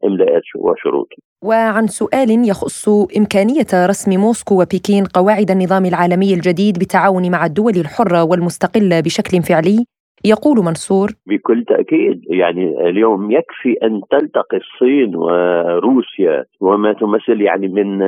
[0.05, 1.09] املاءات وشروط.
[1.43, 8.25] وعن سؤال يخص إمكانية رسم موسكو وبكين قواعد النظام العالمي الجديد بالتعاون مع الدول الحرة
[8.25, 9.85] والمستقلة بشكل فعلي
[10.25, 11.09] يقول منصور.
[11.27, 17.99] بكل تأكيد يعني اليوم يكفي أن تلتقي الصين وروسيا وما تمثل يعني من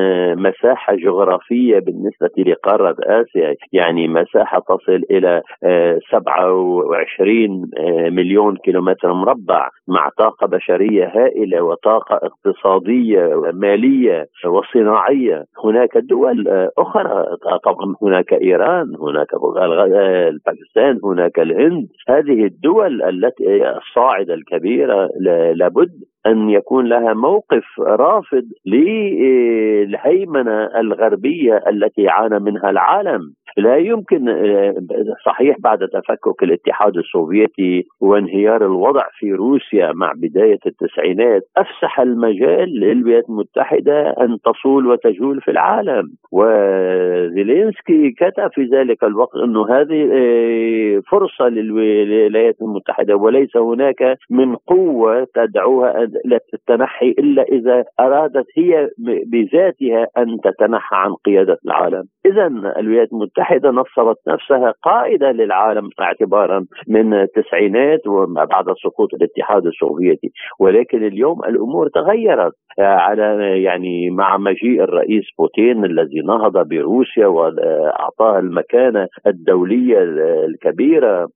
[0.42, 5.42] مساحة جغرافية بالنسبة لقارة آسيا يعني مساحة تصل إلى
[6.10, 7.70] 27
[8.10, 15.44] مليون كيلومتر مربع مع طاقة بشرية هائلة وطاقة اقتصادية ومالية وصناعية.
[15.64, 17.24] هناك دول أخرى
[17.64, 19.26] طبعا هناك إيران هناك
[20.46, 25.08] باكستان هناك الهند هذه الدول التي الصاعدة الكبيرة
[25.54, 25.90] لابد
[26.26, 33.20] أن يكون لها موقف رافض للهيمنة الغربية التي عانى منها العالم.
[33.56, 34.26] لا يمكن
[35.26, 43.24] صحيح بعد تفكك الاتحاد السوفيتي وانهيار الوضع في روسيا مع بداية التسعينات أفسح المجال للولايات
[43.28, 46.08] المتحدة أن تصول وتجول في العالم.
[46.32, 50.08] وزيلينسكي كتب في ذلك الوقت انه هذه
[51.10, 51.89] فرصة للولايات
[52.62, 58.88] المتحدة وليس هناك من قوة تدعوها للتنحي إلا إذا أرادت هي
[59.26, 62.04] بذاتها أن تتنحى عن قيادة العالم.
[62.26, 70.30] اذا الولايات المتحدة نصبت نفسها قائدة للعالم اعتبارا من التسعينات وما بعد سقوط الاتحاد السوفيتي،
[70.60, 79.08] ولكن اليوم الأمور تغيرت على يعني مع مجيء الرئيس بوتين الذي نهض بروسيا واعطاها المكانة
[79.26, 79.98] الدولية
[80.48, 81.28] الكبيرة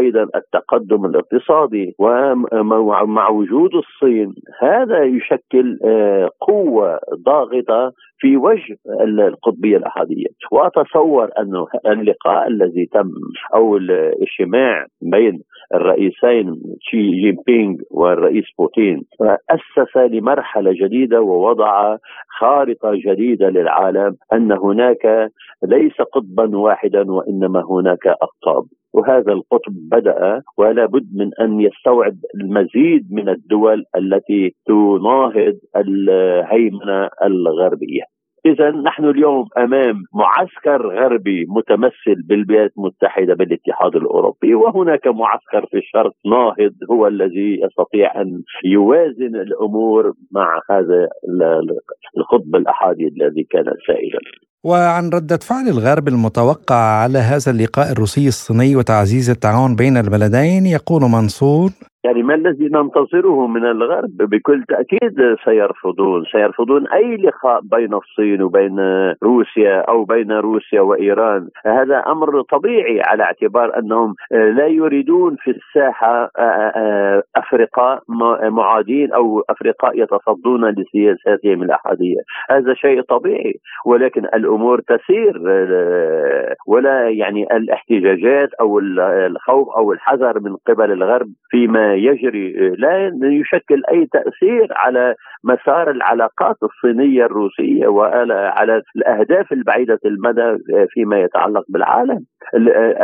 [0.00, 4.34] وأيضا التقدم الاقتصادي ومع وجود الصين.
[4.60, 10.26] هذا يشكل آه، قوة ضاغطة في وجه القطبية الأحادية.
[10.52, 13.10] وأتصور أنه اللقاء الذي تم
[13.54, 15.42] أو الاجتماع بين
[15.74, 19.02] الرئيسين شي جين بينغ والرئيس بوتين
[19.50, 21.96] اسس لمرحلة جديدة ووضع
[22.38, 25.30] خارطة جديدة للعالم أن هناك
[25.62, 28.64] ليس قطبا واحدا وإنما هناك أقطاب.
[28.94, 38.02] وهذا القطب بدأ ولا بد من أن يستوعب المزيد من الدول التي تناهض الهيمنة الغربية.
[38.46, 46.12] إذا نحن اليوم أمام معسكر غربي متمثل بالولايات المتحدة بالاتحاد الأوروبي وهناك معسكر في الشرق
[46.26, 51.08] ناهض هو الذي يستطيع أن يوازن الأمور مع هذا
[52.16, 54.18] القطب الأحادي الذي كان سائدا
[54.64, 61.02] وعن ردة فعل الغرب المتوقع على هذا اللقاء الروسي الصيني وتعزيز التعاون بين البلدين يقول
[61.02, 61.70] منصور
[62.04, 68.76] يعني ما الذي ننتظره من الغرب؟ بكل تأكيد سيرفضون سيرفضون أي لقاء بين الصين وبين
[69.22, 71.48] روسيا أو بين روسيا وإيران.
[71.66, 76.30] هذا أمر طبيعي على اعتبار أنهم لا يريدون في الساحة
[77.36, 78.02] أفرقاء
[78.50, 82.20] معادين أو أفرقاء يتصدون لسياساتهم الأحادية.
[82.50, 83.54] هذا شيء طبيعي
[83.86, 85.40] ولكن الأمور تسير
[86.66, 94.06] ولا يعني الاحتجاجات أو الخوف أو الحذر من قبل الغرب فيما يجري لا يشكل أي
[94.12, 100.58] تأثير على مسار العلاقات الصينية الروسية وعلى الأهداف البعيدة المدى
[100.90, 102.24] فيما يتعلق بالعالم.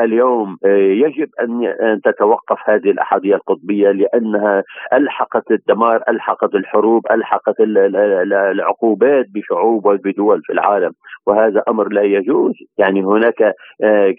[0.05, 0.57] اليوم
[1.05, 10.42] يجب أن تتوقف هذه الأحادية القطبية لأنها ألحقت الدمار ألحقت الحروب ألحقت العقوبات بشعوب وبدول
[10.42, 10.90] في العالم
[11.27, 12.53] وهذا أمر لا يجوز.
[12.79, 13.53] يعني هناك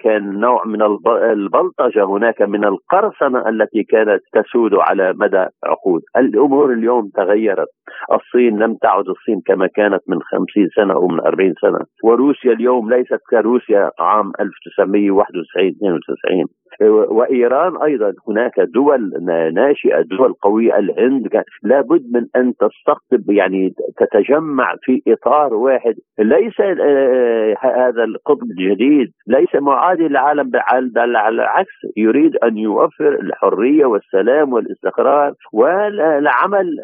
[0.03, 6.01] كان نوع من البلطجة هناك من القرصنة التي كانت تسود على مدى عقود.
[6.17, 7.67] الأمور اليوم تغيرت.
[8.13, 11.79] الصين لم تعد الصين كما كانت من خمسين سنة أو من أربعين سنة.
[12.03, 14.31] وروسيا اليوم ليست كروسيا عام
[15.11, 16.45] 1991 92
[17.09, 19.11] وإيران أيضا هناك دول
[19.53, 20.77] ناشئة دول قوية.
[20.79, 21.27] الهند
[21.63, 25.93] لابد من أن تستقطب يعني تتجمع في إطار واحد.
[26.19, 33.85] ليس آه، هذا القطب الجديد ليس معادي للعالم بل على العكس يريد أن يوفر الحرية
[33.85, 36.79] والسلام والاستقرار والعمل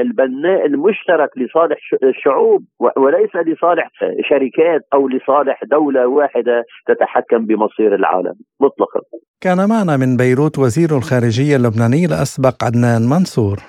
[0.00, 2.62] البناء المشترك لصالح الشعوب
[2.96, 3.90] وليس لصالح
[4.28, 9.00] شركات أو لصالح دولة واحدة تتحكم بمصير العالم مطلقا.
[9.40, 13.62] كان معنا من بيروت وزير الخارجية اللبناني الأسبق عدنان منصور.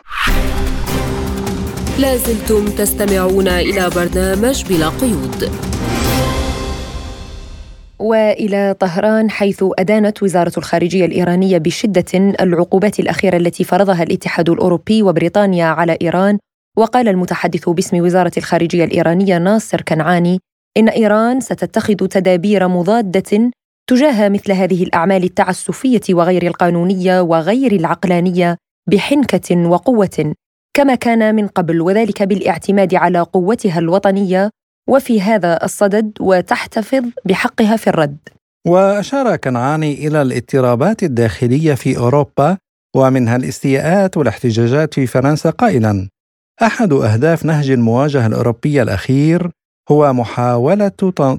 [1.99, 5.51] لازلتم تستمعون إلى برنامج بلا قيود.
[7.99, 15.65] وإلى طهران حيث أدانت وزارة الخارجية الإيرانية بشدة العقوبات الأخيرة التي فرضها الاتحاد الأوروبي وبريطانيا
[15.65, 16.37] على إيران.
[16.77, 20.39] وقال المتحدث باسم وزارة الخارجية الإيرانية ناصر كنعاني
[20.77, 23.51] إن إيران ستتخذ تدابير مضادة
[23.89, 28.57] تجاه مثل هذه الأعمال التعسفية وغير القانونية وغير العقلانية
[28.89, 30.33] بحنكة وقوة
[30.73, 34.49] كما كان من قبل وذلك بالاعتماد على قوتها الوطنية
[34.89, 38.17] وفي هذا الصدد وتحتفظ بحقها في الرد.
[38.67, 42.57] وأشار كنعاني إلى الاضطرابات الداخلية في أوروبا
[42.95, 46.09] ومنها الاستياءات والاحتجاجات في فرنسا قائلا:
[46.61, 49.51] أحد أهداف نهج المواجهة الأوروبية الأخير
[49.91, 50.87] هو محاولة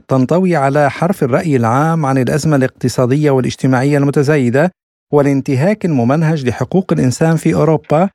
[0.09, 4.71] تنطوي على حرف الرأي العام عن الأزمة الاقتصادية والاجتماعية المتزايدة
[5.13, 8.11] والانتهاك الممنهج لحقوق الإنسان في أوروبا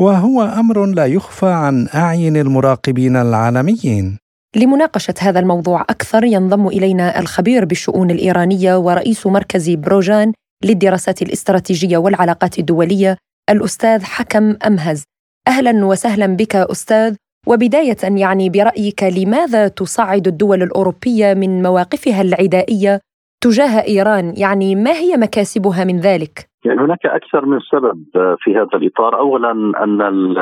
[0.00, 4.18] وهو أمر لا يخفى عن أعين المراقبين العالميين.
[4.56, 10.32] لمناقشة هذا الموضوع أكثر ينضم إلينا الخبير بالشؤون الإيرانية ورئيس مركز بروجان
[10.64, 13.16] للدراسات الاستراتيجية والعلاقات الدولية
[13.50, 15.04] الأستاذ حكم أمهز.
[15.48, 17.14] أهلا وسهلا بك أستاذ
[17.46, 23.00] وبداية يعني برأيك لماذا تصعد الدول الأوروبية من مواقفها العدائية
[23.40, 28.04] تجاه إيران؟ يعني ما هي مكاسبها من ذلك؟ يعني هناك أكثر من سبب
[28.38, 29.50] في هذا الإطار، اولا
[29.84, 30.34] أن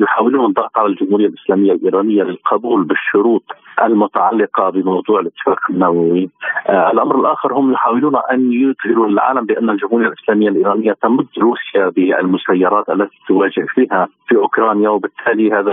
[0.00, 3.42] يحاولون الضغط على الجمهورية الإسلامية الإيرانية للقبول بالشروط
[3.82, 6.30] المتعلقة بموضوع الاتفاق النووي.
[6.66, 12.88] آه الأمر الآخر هم يحاولون أن يظهروا للعالم بأن الجمهورية الإسلامية الإيرانية تمد روسيا بالمسيرات
[12.88, 15.72] التي تواجه فيها في أوكرانيا وبالتالي هذا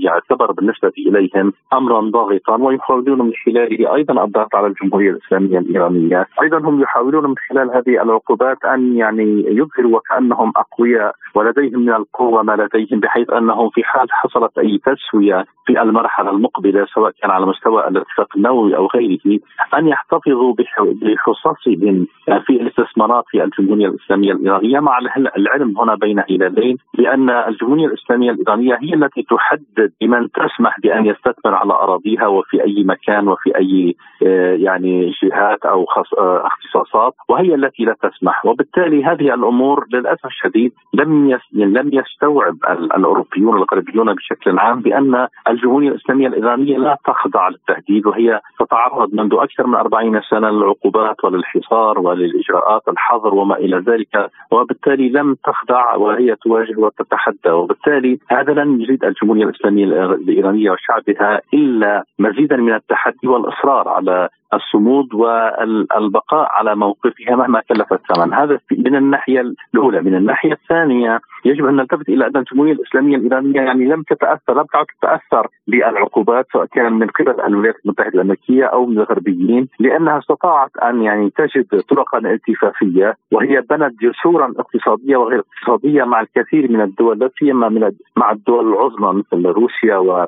[0.00, 6.58] يعتبر بالنسبة إليهم امرا ضاغطا ويحاولون من خلاله أيضا الضغط على الجمهورية الإسلامية الإيرانية، أيضا
[6.58, 12.52] هم يحاولون من خلال هذه العقوبات أن يعني يظهروا وكأنهم أقوياء ولديهم من القوة ما
[12.52, 17.88] لديهم بحيث أنهم في حال حصلت أي تسوية في المرحلة المقبلة سواء كان على مستوى
[17.88, 19.40] الاتفاق النووي أو غيره
[19.78, 20.54] أن يحتفظوا
[21.02, 22.06] بحصصهم
[22.46, 24.98] في الاستثمارات في الجمهورية الإسلامية الإيرانية مع
[25.36, 31.54] العلم هنا بين هلالين بأن الجمهورية الإسلامية الإيرانية هي التي تحدد لمن تسمح بأن يستثمر
[31.54, 35.86] على أراضيها وفي أي مكان وفي أي آه، يعني جهات أو
[36.18, 38.46] آه، اختصاصات وهي التي لا تسمح.
[38.46, 46.26] وبالتالي هذه الأمور للأسف الشديد لم لم يستوعب الأوروبيون الغربيون بشكل عام بأن الجمهورية الإسلامية
[46.26, 53.34] الإيرانية لا تخضع للتهديد وهي تتعرض منذ أكثر من 40 سنة للعقوبات وللحصار وللإجراءات الحظر
[53.34, 59.84] وما إلى ذلك وبالتالي لم تخضع وهي تواجه وتتحدى وبالتالي هذا لن يزيد الجمهورية الإسلامية
[60.04, 68.34] الإيرانية وشعبها إلا مزيدا من التحدي والإصرار على الصمود والبقاء على موقفها مهما كلف الثمن.
[68.34, 69.40] هذا من الناحية
[69.74, 70.00] الأولى.
[70.02, 74.64] من الناحية الثانية يجب أن نلتفت إلى أن الجمهوريه الاسلاميه الايرانيه يعني لم تتأثر لم
[74.72, 80.70] تعد تتأثر بالعقوبات سواء كان من قبل الولايات المتحدة الأمريكية أو من الغربيين لأنها استطاعت
[80.76, 87.18] أن يعني تجد طرقا التفافية وهي بنت جسورا اقتصادية وغير اقتصادية مع الكثير من الدول
[87.18, 90.26] لا سيما مع الدول العظمى مثل روسيا و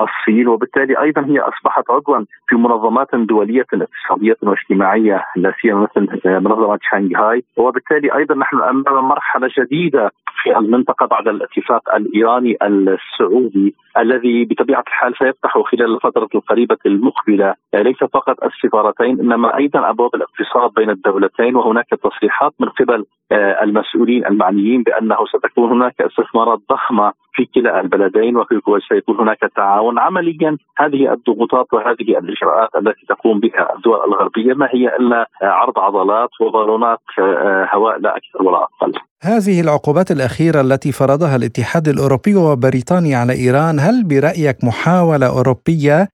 [0.00, 6.78] الصين وبالتالي أيضا هي أصبحت عضوا في منظمات دولية اقتصادية واجتماعية لا سيما مثل منظمة
[6.82, 10.12] شانغهاي وبالتالي أيضا نحن امام مرحلة جديدة
[10.42, 17.96] في المنطقة بعد الاتفاق الإيراني السعودي الذي بطبيعة الحال سيفتح خلال الفترة القريبة المقبلة ليس
[17.96, 24.82] فقط السفارتين إنما أيضا أبواب الاقتصاد بين الدولتين وهناك تصريحات من قبل آه، المسؤولين المعنيين
[24.82, 28.36] بأنه ستكون هناك استثمارات ضخمة في كلا البلدين
[28.66, 34.96] وسيكون هناك تعاون عمليا هذه الضغوطات وهذه الإجراءات التي تقوم بها الدول الغربية ما هي
[34.96, 38.92] إلا عرض عضلات وبالونات آه، هواء لا أكثر ولا أقل.
[39.22, 46.08] هذه العقوبات الأخيرة التي فرضها الاتحاد الأوروبي وبريطانيا على إيران هل برأيك محاولة أوروبية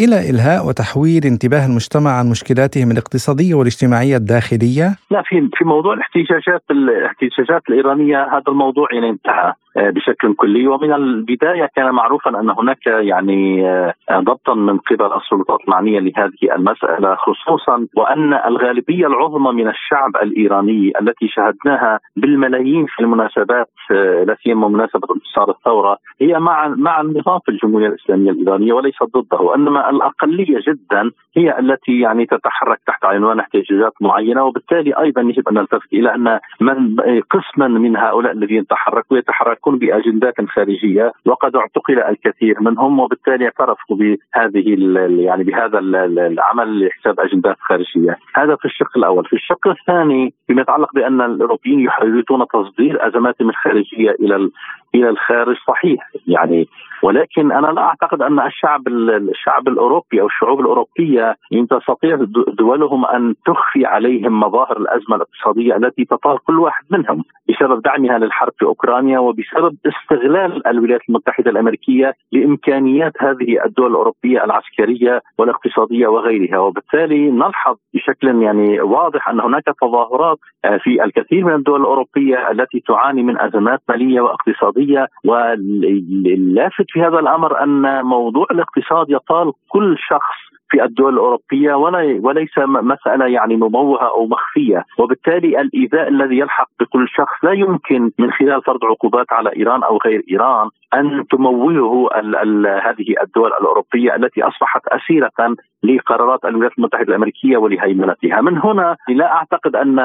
[0.00, 6.62] إلى إلهاء وتحويل انتباه المجتمع عن مشكلاتهم الاقتصادية والاجتماعية الداخلية؟ لا في في موضوع الاحتجاجات
[6.70, 10.66] الاحتجاجات الإيرانية هذا الموضوع يعني انتهى بشكل كلي.
[10.66, 17.14] ومن البداية كان معروفا أن هناك يعني آه، ضبطا من قبل السلطات المعنيه لهذه المسألة
[17.14, 24.68] خصوصا وأن الغالبية العظمى من الشعب الإيراني التي شاهدناها بالملايين في المناسبات آه، لا سيما
[24.68, 30.58] مناسبة انتصار الثورة هي مع مع النظام في الجمهورية الإسلامية الإيرانية وليست ضده وإنما الأقلية
[30.68, 34.44] جدا هي التي يعني تتحرك تحت عنوان احتجاجات معينة.
[34.44, 36.96] وبالتالي أيضا يجب أن نلتفت إلى أن من
[37.30, 39.16] قسما من هؤلاء الذين تحركوا
[39.60, 44.76] يتحركون بأجندات خارجية وقد اعتقل الكثير منهم وبالتالي اعترفوا بهذه
[45.22, 48.18] يعني بهذا العمل لحساب أجندات خارجية.
[48.34, 49.24] هذا في الشق الأول.
[49.24, 54.50] في الشق الثاني فيما يتعلق بأن الأوروبيين يحاولون تصدير ازماتهم الخارجيه إلى
[54.94, 56.10] إلى الخارج صحيح.
[56.26, 56.68] يعني
[57.02, 61.36] ولكن أنا لا أعتقد أن الشعب الشعب الأوروبي أو الشعوب الأوروبية
[61.70, 62.18] تستطيع
[62.58, 68.52] دولهم أن تخفي عليهم مظاهر الأزمة الاقتصادية التي تطال كل واحد منهم بسبب دعمها للحرب
[68.58, 76.58] في أوكرانيا وبسبب استغلال الولايات المتحدة الأمريكية لإمكانيات هذه الدول الأوروبية العسكرية والاقتصادية وغيرها.
[76.58, 82.80] وبالتالي نلحظ بشكل يعني واضح أن هناك تظاهرات آه، في الكثير من الدول الأوروبية التي
[82.80, 90.50] تعاني من أزمات مالية واقتصادية واللافت في هذا الأمر أن موضوع الاقتصاد يطال كل شخص
[90.70, 97.08] في الدول الأوروبية ولا وليس مسألة يعني مموهه أو مخفية، وبالتالي الإيذاء الذي يلحق بكل
[97.08, 100.68] شخص لا يمكن من خلال فرض عقوبات على إيران أو غير إيران.
[100.94, 108.40] أن تموهه ال ال هذه الدول الأوروبية التي أصبحت أسيرة لقرارات الولايات المتحدة الأمريكية ولهيمنتها،
[108.40, 109.98] من هنا لا أعتقد أن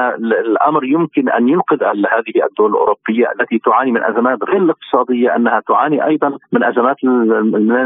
[0.45, 6.05] الأمر يمكن أن ينقذ هذه الدول الأوروبية التي تعاني من أزمات غير الاقتصادية أنها تعاني
[6.05, 7.05] أيضا من أزمات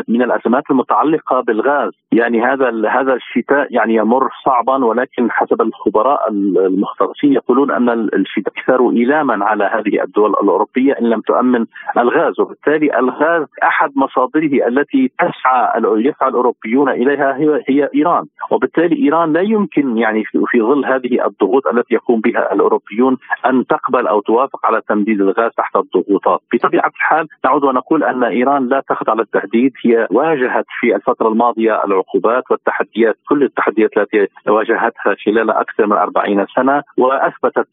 [0.07, 7.33] من الأزمات المتعلقة بالغاز، يعني هذا هذا الشتاء يعني يمر صعبا ولكن حسب الخبراء المختصين
[7.33, 11.65] يقولون أن الشتاء أكثر إيلاما على هذه الدول الأوروبية إن لم تؤمن
[11.97, 18.25] الغاز، وبالتالي الغاز أحد مصادره التي تسعى يسعى الأوروبيون إليها هي هي إيران.
[18.51, 24.07] وبالتالي إيران لا يمكن يعني في ظل هذه الضغوط التي يقوم بها الأوروبيون أن تقبل
[24.07, 26.39] أو توافق على تمديد الغاز تحت الضغوطات.
[26.53, 29.73] بطبيعة الحال نعود ونقول أن إيران لا تخضع للتهديد.
[29.85, 33.15] هي واجهت في الفترة الماضية العقوبات والتحديات.
[33.29, 37.67] كل التحديات التي واجهتها خلال أكثر من 40 سنة وأثبتت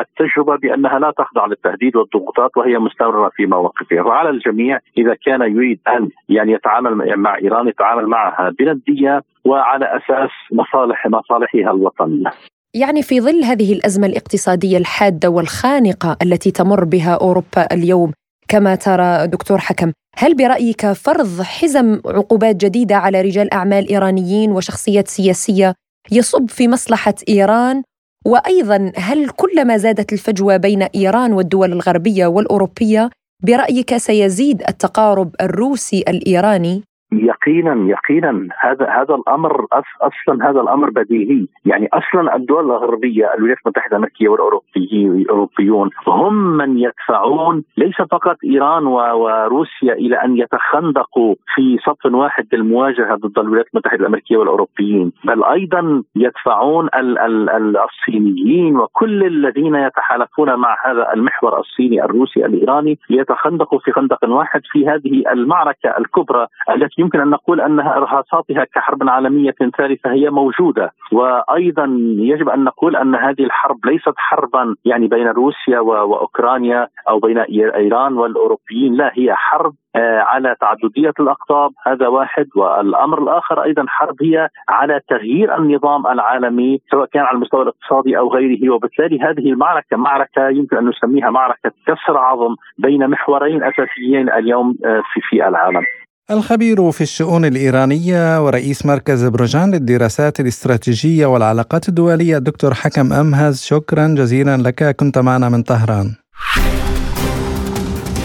[0.00, 4.02] التجربة بأنها لا تخضع للتهديد والضغوطات وهي مستمرة في مواقفها.
[4.02, 4.57] وعلى الجميع
[4.98, 11.70] إذا كان يريد أن يعني يتعامل مع إيران يتعامل معها بندية وعلى أساس مصالح مصالحها
[11.70, 12.32] الوطنية.
[12.74, 18.12] يعني في ظل هذه الأزمة الاقتصادية الحادة والخانقة التي تمر بها أوروبا اليوم
[18.48, 25.08] كما ترى دكتور حكم، هل برأيك فرض حزم عقوبات جديدة على رجال أعمال إيرانيين وشخصيات
[25.08, 25.74] سياسية
[26.12, 27.82] يصب في مصلحة إيران
[28.26, 33.10] وأيضا هل كلما زادت الفجوة بين إيران والدول الغربية والأوروبية
[33.42, 39.66] برأيك سيزيد التقارب الروسي الإيراني؟ يقينا يقينا هذا هذا الأمر
[40.02, 41.46] أصلا هذا الأمر بديهي.
[41.64, 49.92] يعني أصلا الدول الغربية الولايات المتحدة الأمريكية والاوروبيون هم من يدفعون ليس فقط إيران وروسيا
[49.92, 56.88] إلى أن يتخندقوا في صف واحد للمواجهة ضد الولايات المتحدة الأمريكية والأوروبيين بل أيضا يدفعون
[56.94, 64.28] ال ال الصينيين وكل الذين يتحالفون مع هذا المحور الصيني الروسي الإيراني ليتخندقوا في خندق
[64.28, 70.30] واحد في هذه المعركة الكبرى التي يمكن أن نقول انها إرهاصاتها كحرب عالمية ثالثة هي
[70.30, 70.92] موجودة.
[71.12, 71.84] وأيضا
[72.18, 78.12] يجب أن نقول أن هذه الحرب ليست حربا يعني بين روسيا وأوكرانيا أو بين إيران
[78.12, 78.94] والأوروبيين.
[78.94, 81.70] لا هي حرب آه، على تعددية الأقطاب.
[81.86, 82.46] هذا واحد.
[82.56, 88.28] والأمر الآخر أيضا حرب هي على تغيير النظام العالمي سواء كان على المستوى الاقتصادي أو
[88.28, 88.70] غيره.
[88.70, 95.02] وبالتالي هذه المعركة معركة يمكن أن نسميها معركة كسر عظم بين محورين أساسيين اليوم آه،
[95.14, 95.82] في في العالم.
[96.30, 104.08] الخبير في الشؤون الإيرانية ورئيس مركز بروجان للدراسات الاستراتيجية والعلاقات الدولية الدكتور حكم أمهز شكرا
[104.08, 106.14] جزيلا لك كنت معنا من طهران.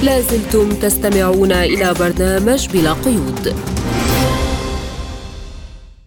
[0.04, 3.56] لازلتم تستمعون إلى برنامج بلا قيود.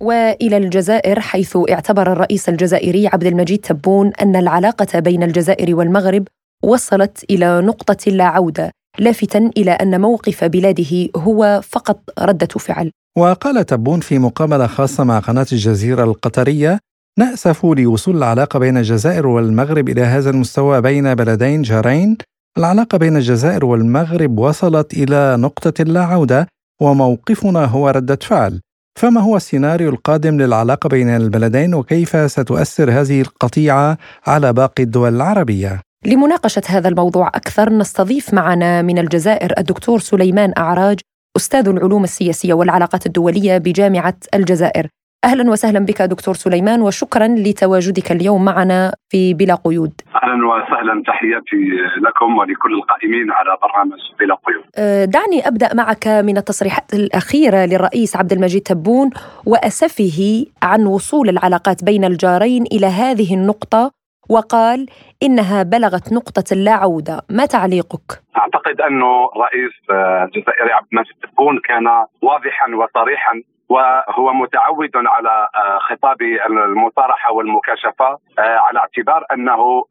[0.00, 6.24] وإلى الجزائر حيث اعتبر الرئيس الجزائري عبد المجيد تبون أن العلاقة بين الجزائر والمغرب
[6.64, 8.70] وصلت إلى نقطة لا عودة.
[8.98, 12.90] لافتا إلى أن موقف بلاده هو فقط ردة فعل.
[13.18, 16.78] وقال تبون في مقابلة خاصة مع قناة الجزيرة القطرية:
[17.18, 22.16] ناسف لوصول العلاقة بين الجزائر والمغرب إلى هذا المستوى بين بلدين جارين.
[22.58, 26.48] العلاقة بين الجزائر والمغرب وصلت إلى نقطة لا عودة
[26.82, 28.60] وموقفنا هو ردة فعل.
[28.98, 35.85] فما هو السيناريو القادم للعلاقة بين البلدين وكيف ستؤثر هذه القطيعة على باقي الدول العربية؟
[36.04, 41.00] لمناقشة هذا الموضوع أكثر نستضيف معنا من الجزائر الدكتور سليمان أعراج
[41.36, 44.86] أستاذ العلوم السياسية والعلاقات الدولية بجامعة الجزائر
[45.24, 49.92] أهلا وسهلا بك دكتور سليمان وشكرا لتواجدك اليوم معنا في بلا قيود.
[50.22, 51.62] أهلا وسهلا تحياتي
[52.06, 54.64] لكم ولكل القائمين على برنامج بلا قيود.
[54.76, 59.10] أه، دعني أبدأ معك من التصريحات الأخيرة للرئيس عبد المجيد تبون
[59.46, 63.90] وأسفه عن وصول العلاقات بين الجارين إلى هذه النقطة
[64.28, 64.86] وقال
[65.22, 71.86] إنها بلغت نقطة لا عودة ما تعليقك؟ أعتقد أنه رئيس الجزائري عبد المجيد تبون كان
[72.22, 79.24] واضحا وصريحا وهو متعود على آه، خطاب المصارحة والمكاشفة آه، على اعتبار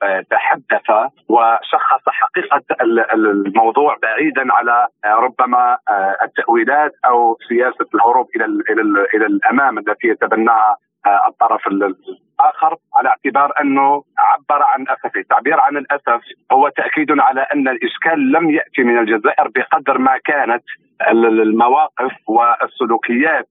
[0.04, 2.62] آه، تحدث وشخص حقيقة
[3.14, 5.78] الموضوع بعيدا على ربما
[6.24, 8.46] التأويلات أو سياسة الهروب إلى
[9.14, 10.78] إلى الأمام التي يتبناها
[11.08, 17.68] الطرف الآخر على اعتبار أنه عبر عن أسفه، التعبير عن الأسف هو تأكيد على أن
[17.68, 20.64] الإشكال لم يأتي من الجزائر بقدر ما كانت
[21.12, 23.48] المواقف والسلوكيات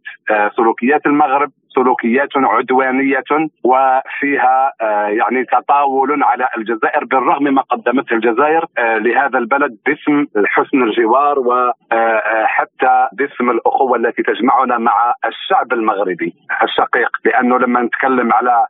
[0.56, 3.24] سلوكيات المغرب سلوكيات عدوانية
[3.64, 10.82] وفيها آه، يعني تطاول على الجزائر بالرغم ما قدمته الجزائر آه، لهذا البلد باسم حسن
[10.82, 17.10] الجوار وحتى آه، باسم الأخوة التي تجمعنا مع الشعب المغربي الشقيق.
[17.24, 18.66] لأنه لما نتكلم على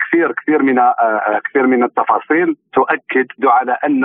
[0.00, 0.80] كثير كثير من
[1.44, 4.04] كثير من التفاصيل تؤكد على أن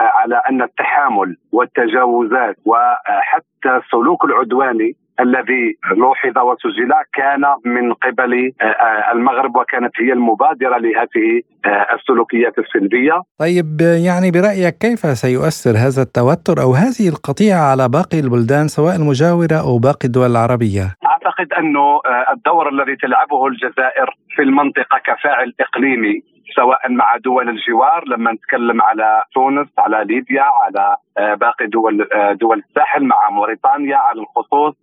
[0.00, 9.12] على أن التحامل والتجاوزات وحتى السلوك العدواني الذي لوحظ وسجل كان من قبل آه، آه،
[9.12, 13.22] المغرب وكانت هي المبادرة لهذه آه، السلوكيات السلبيه.
[13.38, 19.58] طيب يعني برأيك كيف سيؤثر هذا التوتر أو هذه القطيعة على باقي البلدان سواء المجاورة
[19.68, 22.00] أو باقي الدول العربية؟ أعتقد أنه
[22.32, 29.22] الدور الذي تلعبه الجزائر في المنطقة كفاعل إقليمي سواء مع دول الجوار لما نتكلم على
[29.34, 30.96] تونس على ليبيا على
[31.36, 34.74] باقي دول دول الساحل مع موريتانيا على الخصوص.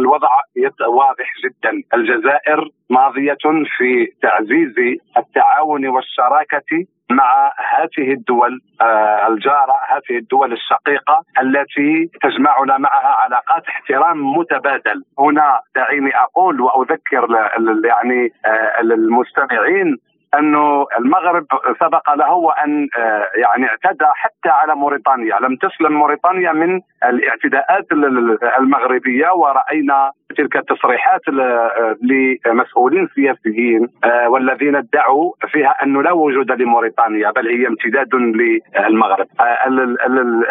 [0.00, 0.28] الوضع
[0.88, 1.82] واضح جدا.
[1.94, 3.36] الجزائر ماضية
[3.78, 4.74] في تعزيز
[5.16, 14.36] التعاون والشراكة مع هذه الدول آه، الجارة هذه الدول الشقيقة التي تجمعنا معها علاقات احترام
[14.36, 15.04] متبادل.
[15.18, 17.26] هنا دعيني أقول وأذكر
[17.84, 19.96] يعني آه، المستمعين
[20.38, 21.46] أنه المغرب
[21.80, 27.86] سبق له وان آه، يعني اعتدى حتى على موريتانيا، لم تسلم موريتانيا من الاعتداءات
[28.58, 31.20] المغربية ورأينا تلك التصريحات
[32.46, 39.26] لمسؤولين سياسيين آه، والذين ادعوا فيها انه لا وجود لموريتانيا بل هي امتداد للمغرب.
[39.40, 39.68] آه،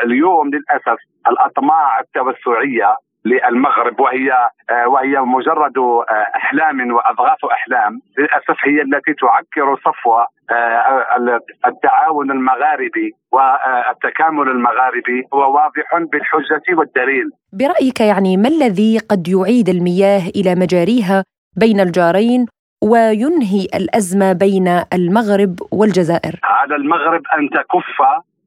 [0.06, 2.96] اليوم للأسف الأطماع التوسعية
[3.26, 4.32] للمغرب وهي
[4.70, 10.14] آه، وهي مجرد آه، أحلام وأضغاث أحلام للأسف هي التي تعكر صفو
[10.52, 17.30] آه، التعاون المغاربي والتكامل المغاربي هو واضح بالحجة والدليل.
[17.54, 21.24] برأيك يعني ما الذي قد يعيد المياه إلى مجاريها
[21.58, 22.46] بين الجارين
[22.84, 27.98] وينهي الأزمة بين المغرب والجزائر؟ على المغرب أن تكف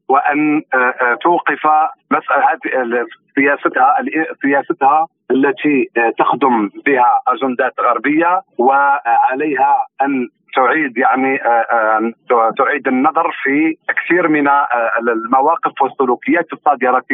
[0.09, 0.63] وأن
[1.23, 1.67] توقف
[2.11, 2.61] مسألة
[3.35, 3.97] سياستها
[4.43, 11.39] سياستها التي تخدم بها أجندات غربية وعليها أن تعيد يعني
[12.59, 14.49] تعيد النظر في كثير من
[14.99, 17.05] المواقف والسلوكيات الصادرة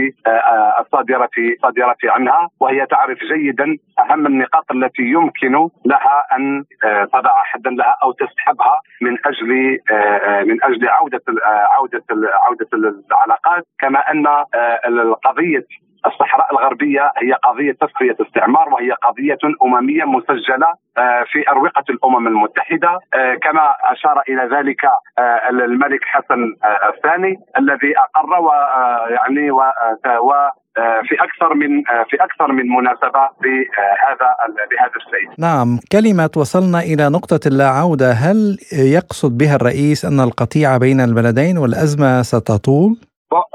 [0.80, 2.48] الصادرة الصادره عنها.
[2.60, 6.64] وهي تعرف جيدا أهم النقاط التي يمكن لها أن
[7.12, 9.78] تضع حدا لها أو تسحبها من أجل
[10.48, 11.22] من أجل عودة
[11.70, 13.64] عودة عودة العلاقات.
[13.80, 14.26] كما أن
[15.24, 15.64] قضيه
[16.06, 20.66] الصحراء الغربية هي قضية تسخية استعمار وهي قضية أممية مسجلة
[20.98, 24.84] آه، في أروقة الأمم المتحدة آه، كما أشار إلى ذلك
[25.18, 26.54] آه، الملك حسن
[26.88, 29.62] الثاني الذي أقر ويعني و
[31.08, 34.28] في أكثر من في أكثر من مناسبة بهذا
[34.70, 35.30] بهذا الشيء.
[35.38, 41.58] نعم، كلمة وصلنا إلى نقطة اللا عودة، هل يقصد بها الرئيس أن القطيعه بين البلدين
[41.58, 43.09] والأزمة ستطول؟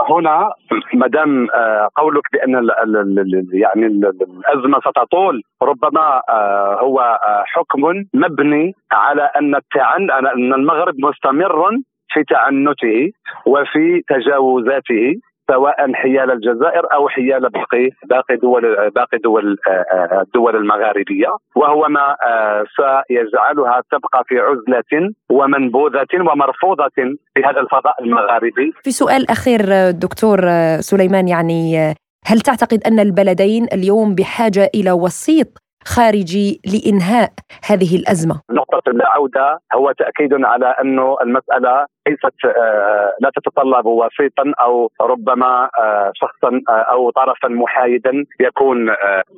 [0.10, 0.54] هنا
[0.94, 5.42] ما دام آه، قولك بأن ال ال يعني الأزمة ستطول.
[5.64, 7.82] ربما آه، هو آه، حكم
[8.14, 11.70] مبني على أن التعن أن المغرب مستمر
[12.10, 13.12] في تعنته
[13.46, 15.16] وفي تجاوزاته.
[15.52, 22.16] سواء حيال الجزائر أو حيال باقي باقي دول باقي دول آه، الدول المغاربية وهو ما
[22.28, 26.90] آه، سيجعلها تبقى في عزلة ومنبوذة ومرفوضة
[27.36, 28.74] في هذا الفضاء المغاربي.
[28.84, 30.40] في سؤال أخير دكتور
[30.80, 31.94] سليمان يعني
[32.26, 37.30] هل تعتقد أن البلدين اليوم بحاجة إلى وسيط خارجي لإنهاء
[37.70, 44.92] هذه الأزمة؟ نقطة العودة هو تأكيد على انه المسألة ليست آه، لا تتطلب وسيطا أو
[45.02, 48.88] ربما آه، شخصا آه، أو طرفا محايدا يكون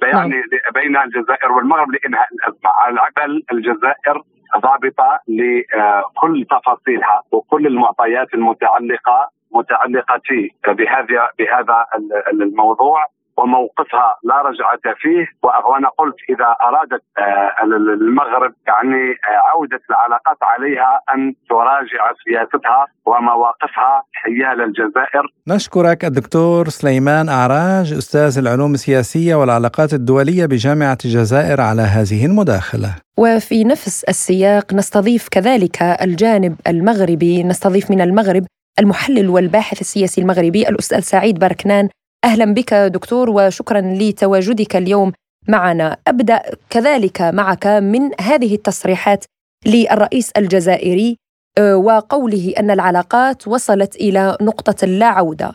[0.04, 0.42] يعني
[0.74, 2.70] بين الجزائر والمغرب لإنهاء الأزمة.
[2.78, 4.22] على العكس الجزائر
[4.58, 10.22] ضابطة لكل تفاصيلها وكل المعطيات المتعلقة متعلقة
[10.68, 11.86] بهذا بهذا
[12.32, 13.06] الموضوع.
[13.38, 15.26] وموقفها لا رجعة فيه.
[15.44, 17.52] وأنا قلت إذا أرادت آه،
[18.02, 25.24] المغرب يعني آه، عودة العلاقات عليها أن تراجع سياستها ومواقفها حيال الجزائر.
[25.48, 32.90] نشكرك الدكتور سليمان أعراج أستاذ العلوم السياسية والعلاقات الدولية بجامعة الجزائر على هذه المداخلة.
[33.18, 38.46] وفي نفس السياق نستضيف كذلك الجانب المغربي نستضيف من المغرب
[38.80, 41.90] المحلل والباحث السياسي المغربي الأستاذ سعيد بركنان
[42.26, 45.12] أهلا بك دكتور وشكرا لتواجدك اليوم
[45.50, 45.98] معنا.
[46.08, 46.40] أبدأ
[46.70, 49.26] كذلك معك من هذه التصريحات
[49.68, 51.18] للرئيس الجزائري
[51.58, 55.52] آه، وقوله أن العلاقات وصلت إلى نقطة لا عودة.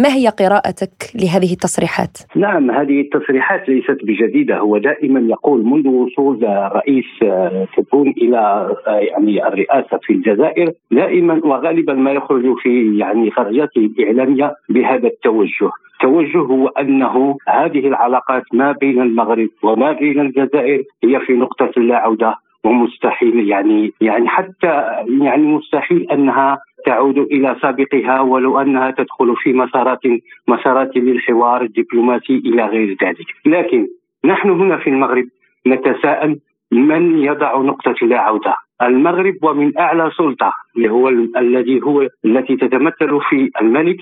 [0.00, 4.58] ما هي قراءتك لهذه التصريحات؟ نعم هذه التصريحات ليست بجديدة.
[4.58, 6.42] هو دائما يقول منذ وصول
[6.72, 8.38] رئيس آه، تبون إلى
[8.86, 15.70] آه، يعني الرئاسة في الجزائر دائما وغالبا ما يخرج في يعني خرجاته الاعلاميه بهذا التوجه.
[15.96, 21.96] التوجه هو أنه هذه العلاقات ما بين المغرب وما بين الجزائر هي في نقطة لا
[21.96, 22.34] عوده
[22.64, 24.84] ومستحيل يعني يعني حتى
[25.20, 30.00] يعني مستحيل أنها تعود إلى سابقها ولو أنها تدخل في مسارات
[30.48, 33.86] مسارات للحوار الدبلوماسي إلى غير ذلك، لكن
[34.24, 35.24] نحن هنا في المغرب
[35.66, 36.38] نتساءل
[36.72, 43.20] من يضع نقطة لا عودة المغرب ومن أعلى سلطة اللي هو الذي هو التي تتمثل
[43.30, 43.96] في الملك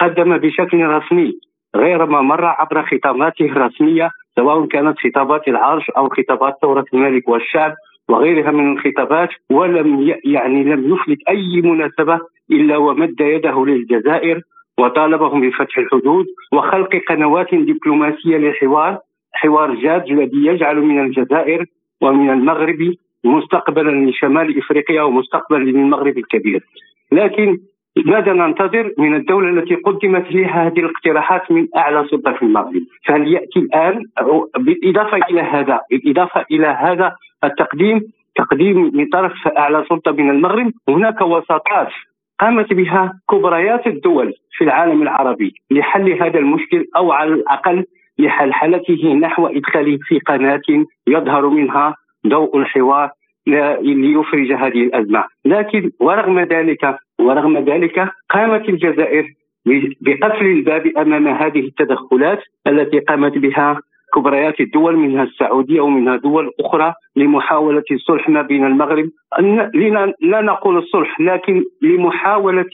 [0.00, 1.32] قدم بشكل رسمي
[1.76, 7.74] غير ما مر عبر خطاباته الرسمية سواء كانت خطابات العرش أو خطابات ثورة الملك والشعب
[8.08, 12.20] وغيرها من الخطابات ولم يعني لم يفلت أي مناسبة
[12.50, 14.40] إلا ومد يده للجزائر
[14.78, 18.98] وطالبهم بفتح الحدود وخلق قنوات دبلوماسية للحوار
[19.32, 21.64] حوار جاد الذي يجعل من الجزائر
[22.00, 26.64] ومن المغرب مستقبلا لشمال إفريقيا ومستقبلا للمغرب الكبير.
[27.12, 27.58] لكن
[27.96, 32.82] ماذا ننتظر من الدولة التي قدمت لها هذه الاقتراحات من أعلى سلطة في المغرب.
[33.06, 34.02] فهل يأتي الآن؟
[34.58, 38.00] بالإضافة إلى هذا بالإضافة إلى هذا التقديم
[38.36, 41.88] تقديم من طرف أعلى سلطة من المغرب هناك وساطات
[42.40, 47.84] قامت بها كبريات الدول في العالم العربي لحل هذا المشكل أو على الأقل
[48.18, 51.94] لحلحلته نحو إدخاله في قناة يظهر منها
[52.26, 53.10] ضوء الحوار
[53.46, 59.24] ليفرج هذه الأزمة، لكن ورغم ذلك ورغم ذلك قامت الجزائر
[60.00, 63.80] بقفل الباب أمام هذه التدخلات التي قامت بها
[64.14, 69.10] كبريات الدول منها السعودية ومنها دول أخرى لمحاولة الصلح ما بين المغرب
[70.20, 72.64] لا نقول الصلح لكن لمحاولة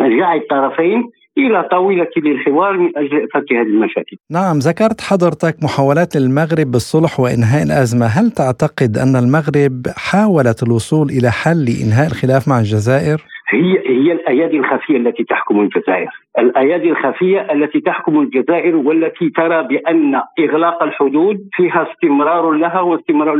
[0.00, 4.16] جعل الطرفين إلى طاولة للحوار من أجل فك هذه المشاكل.
[4.30, 11.30] نعم ذكرت حضرتك محاولات المغرب بالصلح وإنهاء الأزمة، هل تعتقد أن المغرب حاولت الوصول إلى
[11.30, 17.80] حل لإنهاء الخلاف مع الجزائر؟ هي هي الأيادي الخفية التي تحكم الجزائر، الأيادي الخفية التي
[17.80, 23.36] تحكم الجزائر والتي ترى بأن إغلاق الحدود فيها استمرار لها واستمرار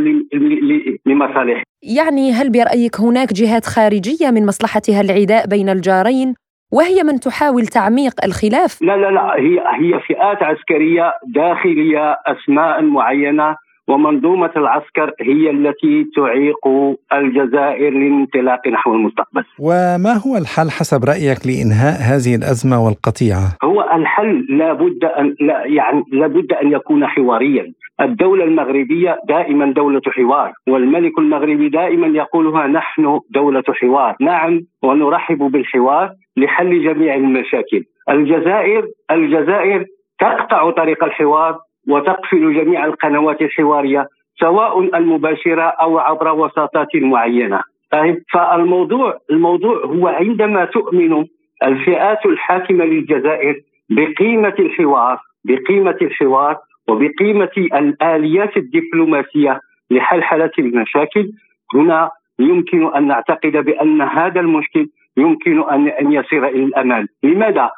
[1.07, 1.65] لمصالحها.
[1.83, 6.35] يعني هل برأيك هناك جهات خارجية من مصلحتها العداء بين الجارين
[6.73, 13.57] وهي من تحاول تعميق الخلاف؟ لا لا لا هي هي فئات عسكرية داخلية أسماء معينة
[13.89, 16.67] ومنظومة العسكر هي التي تعيق
[17.13, 19.45] الجزائر للانطلاق نحو المستقبل.
[19.61, 26.03] وما هو الحل حسب رأيك لإنهاء هذه الأزمة والقطيعة؟ هو الحل لابد أن لا يعني
[26.13, 27.73] لابد أن يكون حواريا.
[28.01, 34.17] الدولة المغربية دائما دولة حوار والملك المغربي دائما يقولها نحن دولة حوار.
[34.21, 37.85] نعم ونرحب بالحوار لحل جميع المشاكل.
[38.11, 39.85] الجزائر الجزائر
[40.21, 41.59] تقطع طريق الحوار
[41.89, 44.09] وتقفل جميع القنوات الحوارية
[44.41, 47.61] سواء المباشرة أو عبر وساطات معينة
[47.91, 51.25] طيب فالموضوع الموضوع هو عندما تؤمن
[51.63, 53.61] الفئات الحاكمة للجزائر
[53.91, 56.57] بقيمة الحوار بقيمة الحوار
[56.89, 59.61] وبقيمة الآليات الدبلوماسية
[59.91, 61.31] لحلحله المشاكل
[61.75, 67.71] هنا يمكن أن نعتقد بأن هذا المشكل يمكن أن أن يصير إلى الأمام، لماذا؟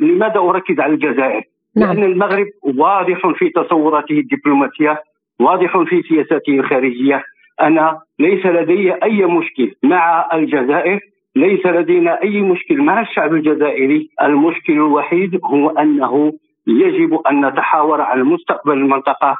[0.00, 1.42] لماذا أركز على الجزائر؟
[1.78, 1.92] نعم.
[1.92, 5.02] لأن المغرب واضح في تصوراته الدبلوماسية
[5.40, 7.22] واضح في سياساته الخارجية.
[7.60, 11.00] أنا ليس لدي أي مشكل مع الجزائر
[11.36, 14.10] ليس لدينا أي مشكل مع الشعب الجزائري.
[14.22, 16.32] المشكل الوحيد هو أنه
[16.66, 19.36] يجب أن نتحاور عن مستقبل المنطقة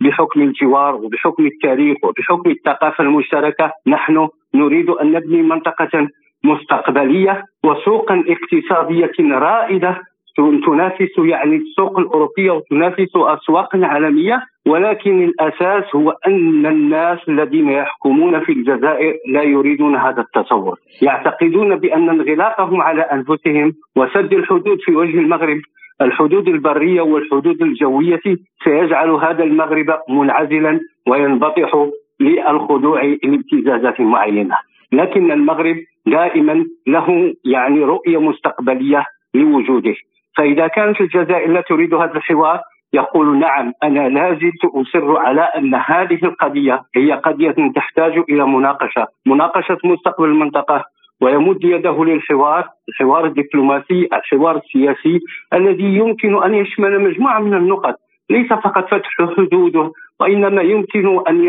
[0.00, 3.72] بحكم الجوار وبحكم التاريخ وبحكم الثقافة المشتركة.
[3.86, 6.08] نحن نريد أن نبني منطقة
[6.44, 10.00] مستقبلية وسوقا اقتصادية رائدة
[10.66, 18.52] تنافس يعني السوق الأوروبية وتنافس أسواق عالميه ولكن الأساس هو أن الناس الذين يحكمون في
[18.52, 25.58] الجزائر لا يريدون هذا التصور، يعتقدون بأن انغلاقهم على أنفسهم وسد الحدود في وجه المغرب
[26.02, 28.20] الحدود البرية والحدود الجوية
[28.64, 31.86] سيجعل هذا المغرب منعزلا وينبطح
[32.20, 34.56] للخضوع لابتزازات معينة،
[34.92, 35.76] لكن المغرب
[36.06, 39.94] دائما له يعني رؤية مستقبلية لوجوده.
[40.36, 42.60] فإذا كانت الجزائر لا تريد هذا الحوار
[42.92, 49.06] يقول نعم أنا لا زلت أصر على أن هذه القضية هي قضية تحتاج إلى مناقشة.
[49.26, 50.84] مناقشة مستقبل المنطقة
[51.22, 55.20] ويمد يده للحوار الحوار الدبلوماسي الحوار السياسي
[55.54, 57.94] الذي يمكن أن يشمل مجموعة من النقط
[58.30, 61.48] ليس فقط فتح حدوده وإنما يمكن أن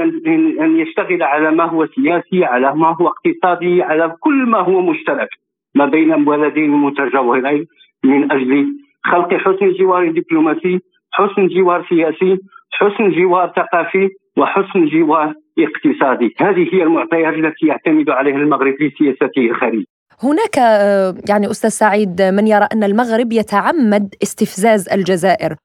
[0.61, 5.29] أن يشتغل على ما هو سياسي على ما هو اقتصادي على كل ما هو مشترك
[5.75, 7.67] ما بين بلدين متجاورين
[8.04, 8.66] من أجل
[9.04, 10.80] خلق حسن جوار دبلوماسي،
[11.12, 12.38] حسن جوار سياسي،
[12.72, 19.41] حسن جوار ثقافي، وحسن جوار اقتصادي، هذه هي المعطيات التي يعتمد عليها المغرب في سياسته
[19.52, 19.86] الخارجية.
[20.24, 25.56] هناك آه، يعني أستاذ سعيد من يرى أن المغرب يتعمد استفزاز الجزائر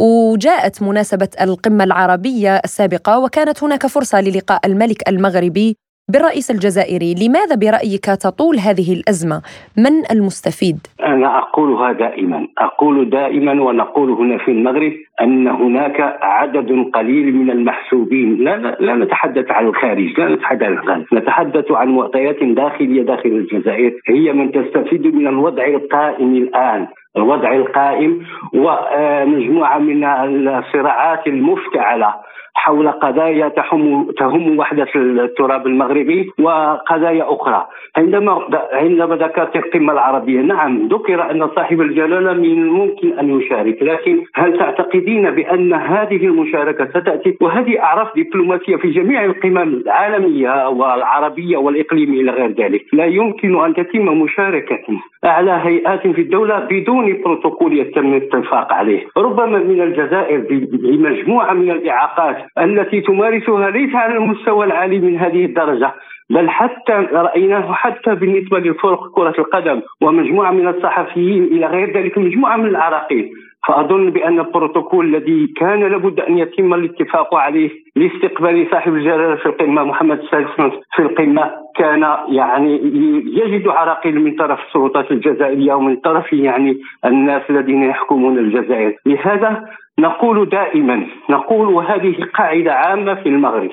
[0.00, 5.76] وجاءت مناسبة القمة العربية السابقة وكانت هناك فرصة للقاء الملك المغربي
[6.12, 9.42] بالرئيس الجزائري لماذا برأيك تطول هذه الأزمة؟
[9.76, 17.36] من المستفيد؟ أنا أقولها دائما أقول دائما ونقول هنا في المغرب أن هناك عدد قليل
[17.36, 23.02] من المحسوبين لا, لا, نتحدث عن الخارج لا نتحدث عن الخارج نتحدث عن معطيات داخلية
[23.02, 26.86] داخل الجزائر هي من تستفيد من الوضع القائم الآن
[27.16, 32.14] الوضع القائم ومجموعة من الصراعات المفتعلة
[32.56, 37.66] حول قضايا تهم تهم وحدة التراب المغربي وقضايا أخرى.
[37.96, 44.22] عندما عندما ذكرت القمة العربية نعم ذكر أن صاحب الجلالة من الممكن أن يشارك لكن
[44.34, 52.20] هل تعتقدين بأن هذه المشاركة ستأتي؟ وهذه أعراف دبلوماسية في جميع القمم العالمية والعربية والإقليمية
[52.20, 52.84] إلى غير ذلك.
[52.92, 54.78] لا يمكن أن تتم مشاركة
[55.24, 59.06] اعلى هيئات في الدولة بدون بروتوكول يتم الاتفاق عليه.
[59.16, 65.94] ربما من الجزائر بمجموعة من الإعاقات التي تمارسها ليس على المستوى العالي من هذه الدرجة
[66.30, 72.56] بل حتى رأيناه حتى بالنسبة لفرق كرة القدم ومجموعة من الصحفيين إلى غير ذلك مجموعة
[72.56, 73.30] من العراقيل
[73.68, 79.84] فأظن بأن البروتوكول الذي كان لابد أن يتم الاتفاق عليه لاستقبال صاحب الجلالة في القمة
[79.84, 82.80] محمد السادس في القمة كان يعني
[83.24, 88.96] يجد عراقيل من طرف السلطات الجزائرية ومن طرف يعني الناس الذين يحكمون الجزائر.
[89.06, 89.64] لهذا
[89.98, 93.70] نقول دائما نقول وهذه قاعدة عامة في المغرب.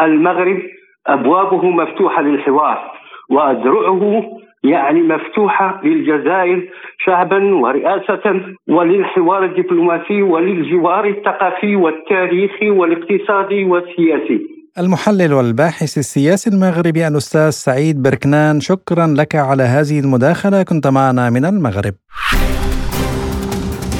[0.00, 0.58] المغرب
[1.06, 2.92] أبوابه مفتوحة للحوار
[3.30, 4.22] وأذرعه
[4.64, 6.68] يعني مفتوحة للجزائر
[6.98, 14.40] شعبا ورئاسة وللحوار الدبلوماسي وللجوار الثقافي والتاريخي والاقتصادي والسياسي.
[14.78, 21.44] المحلل والباحث السياسي المغربي الأستاذ سعيد بركنان شكرا لك على هذه المداخلة كنت معنا من
[21.44, 21.94] المغرب.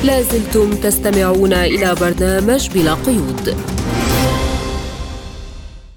[0.05, 3.57] لازلتم تستمعون إلى برنامج بلا قيود.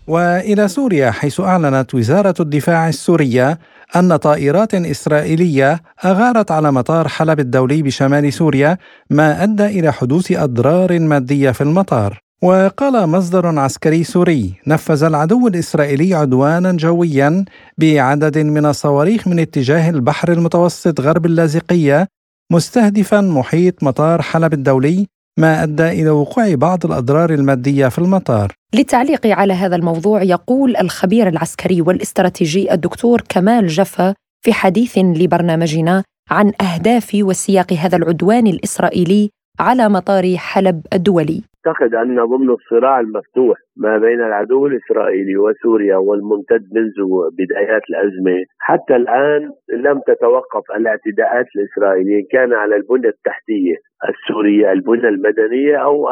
[0.07, 3.59] وإلى سوريا حيث أعلنت وزارة الدفاع السورية
[3.95, 8.77] أن طائرات إسرائيلية أغارت على مطار حلب الدولي بشمال سوريا
[9.09, 12.19] ما أدى إلى حدوث أضرار مادية في المطار.
[12.41, 17.45] وقال مصدر عسكري سوري نفذ العدو الإسرائيلي عدوانا جويا
[17.77, 22.07] بعدد من الصواريخ من اتجاه البحر المتوسط غرب اللاذقيه
[22.51, 25.07] مستهدفا محيط مطار حلب الدولي
[25.39, 28.53] ما أدى إلى وقوع بعض الأضرار المادية في المطار.
[28.75, 34.13] للتعليق على هذا الموضوع يقول الخبير العسكري والاستراتيجي الدكتور كمال جفا
[34.45, 39.29] في حديث لبرنامجنا عن أهداف وسياق هذا العدوان الإسرائيلي
[39.59, 41.41] على مطار حلب الدولي.
[41.67, 46.97] أعتقد أن ضمن الصراع المفتوح ما بين العدو الإسرائيلي وسوريا والممتد منذ
[47.37, 49.41] بدايات الازمه حتى الآن
[49.73, 53.75] لم تتوقف الاعتداءات الاسرائيليه كان على البنية التحتية
[54.09, 56.07] السورية البنيه المدنية أو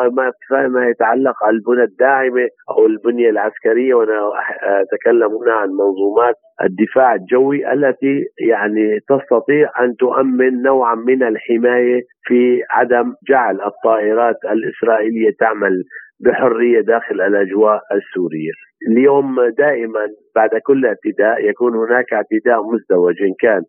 [0.51, 4.29] ما يتعلق على البنيه الداعمة أو البنية العسكرية وأنا
[4.63, 12.61] أتكلم هنا عن منظومات الدفاع الجوي التي يعني تستطيع أن تؤمن نوعا من الحماية في
[12.69, 15.83] عدم جعل الطائرات الإسرائيلية تعمل
[16.25, 18.51] بحرية داخل الأجواء السورية.
[18.89, 23.61] اليوم دائما بعد كل اعتداء يكون هناك اعتداء مزدوج إن كان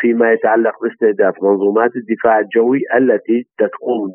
[0.00, 4.10] فيما يتعلق باستهداف منظومات الدفاع الجوي التي تقوم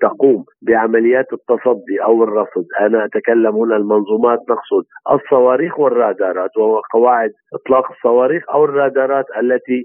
[0.00, 7.90] تقوم بعمليات التصدي أو الرصد، أنا أتكلم هنا المنظومات نقصد الصواريخ والرادارات وهو قواعد إطلاق
[7.90, 9.82] الصواريخ أو الرادارات التي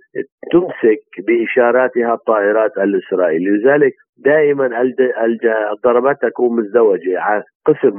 [0.52, 4.82] تمسك بإشاراتها الطائرات الإسرائيلية، لذلك دائما
[5.72, 7.44] الضربات تكون مزدوجة.
[7.66, 7.96] قسم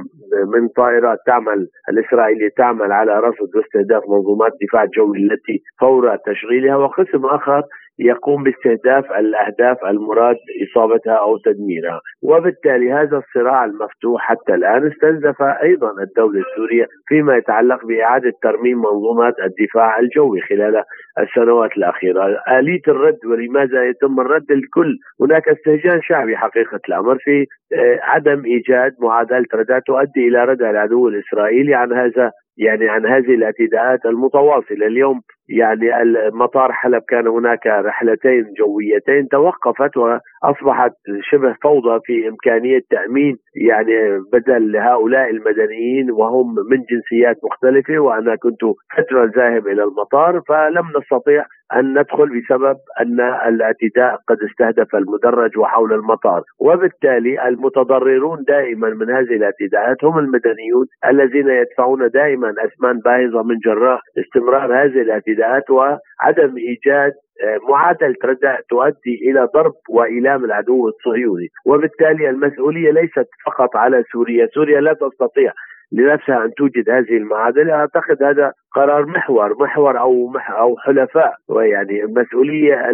[0.54, 7.26] من طائرات تعمل الإسرائيلية تعمل على رصد واستهداف منظومات الدفاع الجوي التي فور تشغيلها وقسم
[7.26, 7.62] آخر
[7.98, 15.90] يقوم باستهداف الأهداف المراد اصابتها أو تدميرها، وبالتالي هذا الصراع المفتوح حتى الآن استنزف أيضا
[16.02, 20.82] الدولة السورية فيما يتعلق بإعادة ترميم منظومات الدفاع الجوي خلال
[21.18, 27.98] السنوات الأخيرة، آلية الرد ولماذا يتم الرد الكل، هناك استهجان شعبي حقيقة الأمر في آه،
[28.02, 34.06] عدم إيجاد معادلة ردع تؤدي إلى ردع العدو الإسرائيلي عن هذا يعني عن هذه الاعتداءات
[34.06, 34.86] المتواصلة.
[34.86, 35.86] اليوم يعني
[36.32, 40.92] مطار حلب كان هناك رحلتين جويتين توقفت وأصبحت
[41.30, 48.60] شبه فوضى في إمكانية تأمين يعني بدل هؤلاء المدنيين وهم من جنسيات مختلفة وأنا كنت
[48.96, 51.44] فترة ذاهب إلى المطار فلم نستطيع
[51.76, 59.36] أن ندخل بسبب أن الاعتداء قد استهدف المدرج وحول المطار وبالتالي المتضررون دائما من هذه
[59.36, 65.31] الاعتداءات هم المدنيون الذين يدفعون دائما اثمان باهظة من جراء استمرار هذه الاعتداءات
[65.70, 67.12] وعدم إيجاد
[67.44, 74.48] آه، معادلة ردع تؤدي إلى ضرب وإيلام العدو الصهيوني، وبالتالي المسؤولية ليست فقط على سوريا،
[74.54, 75.52] سوريا لا تستطيع
[75.92, 77.72] لنفسها أن توجد هذه المعادلة.
[77.74, 81.34] أعتقد هذا قرار محور محور أو مح أو حلفاء.
[81.48, 82.90] ويعني المسؤوليه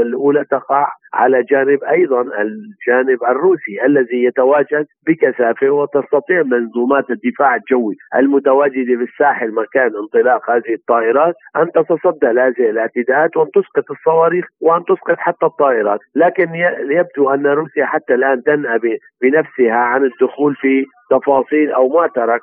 [0.00, 8.96] الأولى تقع على جانب أيضا الجانب الروسي الذي يتواجد بكثافة وتستطيع منظومات الدفاع الجوي المتواجدة
[8.96, 15.46] بالساحل مكان انطلاق هذه الطائرات أن تتصدى لهذه الاعتداءات وأن تسقط الصواريخ وأن تسقط حتى
[15.46, 16.48] الطائرات، لكن
[16.90, 18.78] يبدو أن روسيا حتى الآن تنأى
[19.22, 22.42] بنفسها عن الدخول في تفاصيل أو ما ترك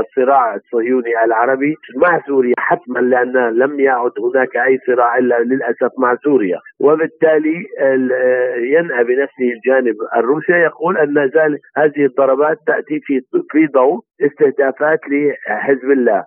[0.00, 6.16] الصراع الصهيوني العربي مع سوريا حتما لأن لم يعد هناك أي صراع إلا للأسف مع
[6.24, 6.58] سوريا.
[6.80, 7.64] وبالتالي
[8.74, 10.98] ينأى بنفسه الجانب الروسي يقول
[11.36, 13.20] ذلك هذه الضربات تأتي في
[13.50, 16.24] في ضوء استهدافات لحزب الله.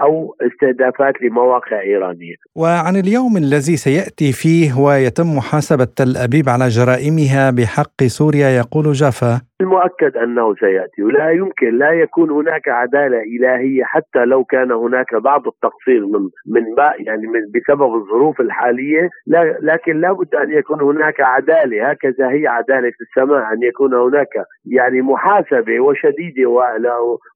[0.00, 2.34] أو استهدافات لمواقع إيرانية.
[2.56, 9.40] وعن اليوم الذي سيأتي فيه ويتم محاسبة تل أبيب على جرائمها بحق سوريا يقول جافا
[9.60, 11.02] المؤكد أنه سيأتي.
[11.02, 16.64] ولا يمكن لا يكون هناك عدالة إلهية حتى لو كان هناك بعض التقصير من من
[17.06, 19.10] يعني من بسبب الظروف الحالية.
[19.26, 21.90] لا لكن لابد أن يكون هناك عدالة.
[21.90, 24.34] هكذا هي عدالة في السماء أن يكون هناك
[24.66, 26.48] يعني محاسبة وشديدة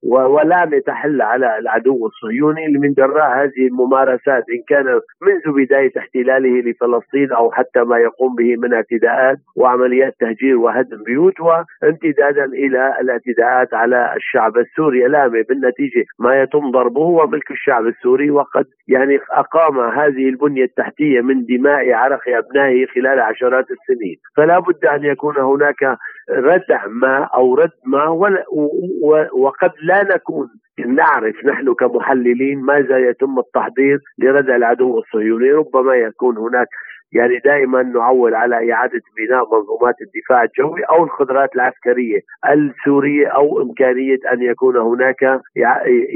[0.03, 7.33] ولام تحل على العدو الصهيوني من جراء هذه الممارسات إن كان منذ بداية احتلاله لفلسطين
[7.33, 14.15] أو حتى ما يقوم به من اعتداءات وعمليات تهجير وهدم بيوت وامتدادا إلى الاعتداءات على
[14.17, 15.07] الشعب السوري.
[15.07, 21.21] الآمي بالنتيجة ما يتم ضربه هو ملك الشعب السوري وقد يعني أقام هذه البنية التحتية
[21.21, 24.17] من دماء عرق أبنائه خلال عشرات السنين.
[24.37, 25.99] فلا بد أن يكون هناك
[26.31, 28.09] ردع ما أو رد ما
[29.33, 30.49] وقد لا نكون
[30.87, 36.69] نعرف نحن كمحللين ماذا يتم التحضير لردع العدو الصهيوني ربما يكون هناك
[37.13, 44.19] يعني دائما نعول على إعادة بناء منظومات الدفاع الجوي أو القدرات العسكرية السورية أو إمكانية
[44.33, 45.41] أن يكون هناك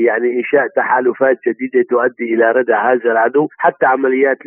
[0.06, 4.38] يعني إنشاء تحالفات جديدة تؤدي إلى ردع هذا العدو حتى عمليات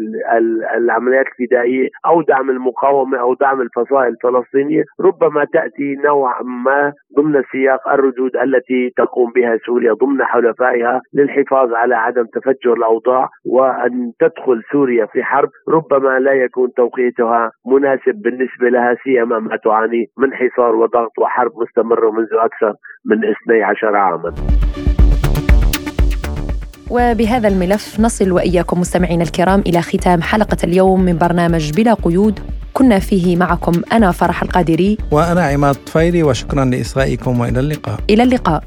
[0.75, 7.89] العمليات الفدائية أو دعم المقاومة أو دعم الفصائل الفلسطينية ربما تأتي نوعا ما ضمن سياق
[7.89, 15.05] الردود التي تقوم بها سوريا ضمن حلفائها للحفاظ على عدم تفجر الأوضاع وأن تدخل سوريا
[15.05, 21.19] في حرب ربما لا يكون توقيتها مناسب بالنسبة لها سيما ما تعاني من حصار وضغط
[21.21, 22.73] وحرب مستمرة منذ أكثر
[23.05, 24.33] من 12 عاما.
[26.91, 32.39] وبهذا الملف نصل وإياكم مستمعينا الكرام إلى ختام حلقة اليوم من برنامج بلا قيود.
[32.73, 34.97] كنا فيه معكم أنا فرح القادري.
[35.11, 37.99] وأنا عماد طفيلي وشكرا لإصغائكم وإلى اللقاء.
[38.09, 38.63] إلى اللقاء.